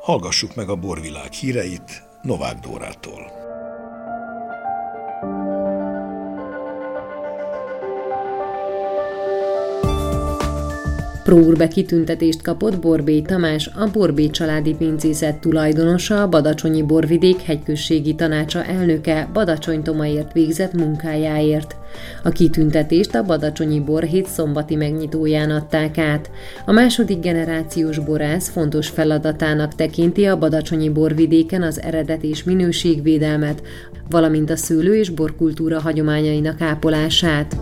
Hallgassuk 0.02 0.56
meg 0.56 0.70
a 0.70 0.76
borvilág 0.76 1.32
híreit 1.32 2.04
Novák 2.22 2.60
Dórától. 2.60 3.43
Próurbe 11.34 11.68
kitüntetést 11.68 12.42
kapott 12.42 12.80
Borbély 12.80 13.22
Tamás, 13.22 13.68
a 13.68 13.90
Borbély 13.94 14.30
családi 14.30 14.76
pincészet 14.76 15.36
tulajdonosa, 15.36 16.22
a 16.22 16.30
Badacsonyi 16.30 16.84
Borvidék 16.84 17.42
hegyközségi 17.42 18.16
tanácsa 18.16 18.64
elnöke 18.64 19.30
Badacsony 19.34 19.82
Tomaért 19.82 20.34
végzett 20.34 20.74
munkájáért. 20.74 21.76
A 22.24 22.30
kitüntetést 22.30 23.16
a 23.16 23.24
Badacsonyi 23.24 23.80
Borhét 23.80 24.28
szombati 24.28 24.76
megnyitóján 24.76 25.50
adták 25.50 25.98
át. 25.98 26.32
A 26.66 26.72
második 26.72 27.20
generációs 27.20 28.00
borász 28.00 28.50
fontos 28.50 28.88
feladatának 28.88 29.76
tekinti 29.76 30.26
a 30.26 30.38
Badacsonyi 30.38 30.90
borvidéken 30.90 31.62
az 31.62 31.82
eredet 31.82 32.24
és 32.24 32.44
minőségvédelmet, 32.44 33.62
valamint 34.10 34.50
a 34.50 34.56
szőlő 34.56 34.96
és 34.96 35.10
borkultúra 35.10 35.80
hagyományainak 35.80 36.62
ápolását. 36.62 37.56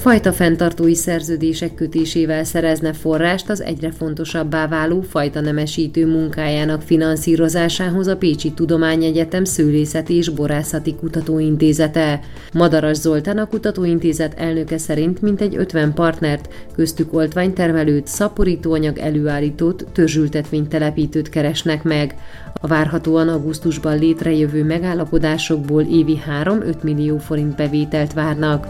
Fajta 0.00 0.32
fenntartói 0.32 0.94
szerződések 0.94 1.74
kötésével 1.74 2.44
szerezne 2.44 2.92
forrást 2.92 3.50
az 3.50 3.62
egyre 3.62 3.90
fontosabbá 3.90 4.68
váló 4.68 5.00
fajta 5.00 5.40
nemesítő 5.40 6.06
munkájának 6.06 6.82
finanszírozásához 6.82 8.06
a 8.06 8.16
Pécsi 8.16 8.52
Tudományegyetem 8.52 9.44
Szőlészeti 9.44 10.14
és 10.14 10.28
Borászati 10.28 10.94
Kutatóintézete. 10.94 12.20
Madaras 12.52 12.96
Zoltán 12.96 13.38
a 13.38 13.46
kutatóintézet 13.46 14.38
elnöke 14.38 14.78
szerint 14.78 15.22
mintegy 15.22 15.56
50 15.56 15.94
partnert, 15.94 16.48
köztük 16.74 17.12
oltványtermelőt, 17.12 18.06
szaporítóanyag 18.06 18.98
előállítót, 18.98 19.86
törzsültetvénytelepítőt 19.92 21.28
keresnek 21.28 21.82
meg. 21.82 22.14
A 22.60 22.66
várhatóan 22.66 23.28
augusztusban 23.28 23.98
létrejövő 23.98 24.64
megállapodásokból 24.64 25.82
évi 25.82 26.20
3-5 26.42 26.82
millió 26.82 27.18
forint 27.18 27.56
bevételt 27.56 28.12
várnak. 28.12 28.66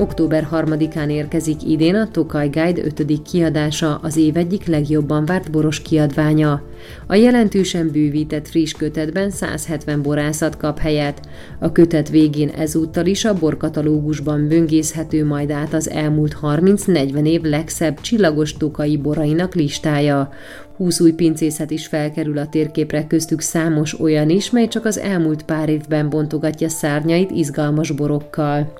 Október 0.00 0.48
3-án 0.52 1.10
érkezik 1.10 1.62
idén 1.66 1.94
a 1.94 2.10
Tokaj 2.10 2.48
Guide 2.48 2.84
5. 2.84 3.22
kiadása, 3.22 3.98
az 4.02 4.16
év 4.16 4.36
egyik 4.36 4.66
legjobban 4.66 5.24
várt 5.24 5.50
boros 5.50 5.82
kiadványa. 5.82 6.62
A 7.06 7.14
jelentősen 7.14 7.90
bővített 7.90 8.48
friss 8.48 8.72
kötetben 8.72 9.30
170 9.30 10.02
borászat 10.02 10.56
kap 10.56 10.78
helyet. 10.78 11.20
A 11.58 11.72
kötet 11.72 12.08
végén 12.08 12.48
ezúttal 12.48 13.06
is 13.06 13.24
a 13.24 13.34
borkatalógusban 13.34 14.48
böngészhető 14.48 15.24
majd 15.24 15.50
át 15.50 15.74
az 15.74 15.90
elmúlt 15.90 16.36
30-40 16.42 17.26
év 17.26 17.42
legszebb 17.42 18.00
csillagos 18.00 18.56
tokai 18.56 18.96
borainak 18.96 19.54
listája. 19.54 20.32
20 20.76 21.00
új 21.00 21.12
pincészet 21.12 21.70
is 21.70 21.86
felkerül 21.86 22.38
a 22.38 22.48
térképre, 22.48 23.06
köztük 23.06 23.40
számos 23.40 24.00
olyan 24.00 24.30
is, 24.30 24.50
mely 24.50 24.68
csak 24.68 24.84
az 24.84 24.98
elmúlt 24.98 25.42
pár 25.42 25.68
évben 25.68 26.10
bontogatja 26.10 26.68
szárnyait 26.68 27.30
izgalmas 27.30 27.90
borokkal. 27.90 28.72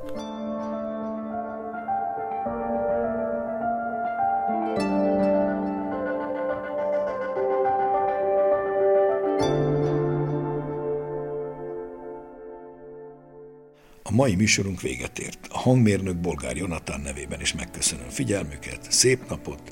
A 14.10 14.14
mai 14.14 14.34
műsorunk 14.34 14.80
véget 14.80 15.18
ért. 15.18 15.46
A 15.50 15.58
hangmérnök 15.58 16.20
Bolgár 16.20 16.56
Jonatán 16.56 17.00
nevében 17.00 17.40
is 17.40 17.54
megköszönöm 17.54 18.08
figyelmüket, 18.08 18.86
szép 18.88 19.28
napot, 19.28 19.62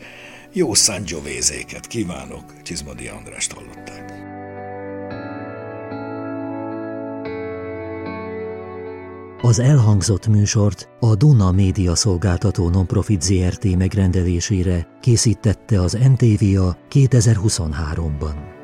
jó 0.52 0.74
Sangiovese-ket 0.74 1.86
kívánok, 1.86 2.62
Csizmadi 2.62 3.08
Andrást 3.08 3.52
hallották. 3.52 4.12
Az 9.42 9.58
elhangzott 9.58 10.26
műsort 10.26 10.88
a 11.00 11.14
Duna 11.14 11.52
Média 11.52 11.94
Szolgáltató 11.94 12.68
Nonprofit 12.68 13.22
ZRT 13.22 13.76
megrendelésére 13.76 14.88
készítette 15.00 15.80
az 15.80 15.92
NTVA 15.92 16.76
2023-ban. 16.90 18.57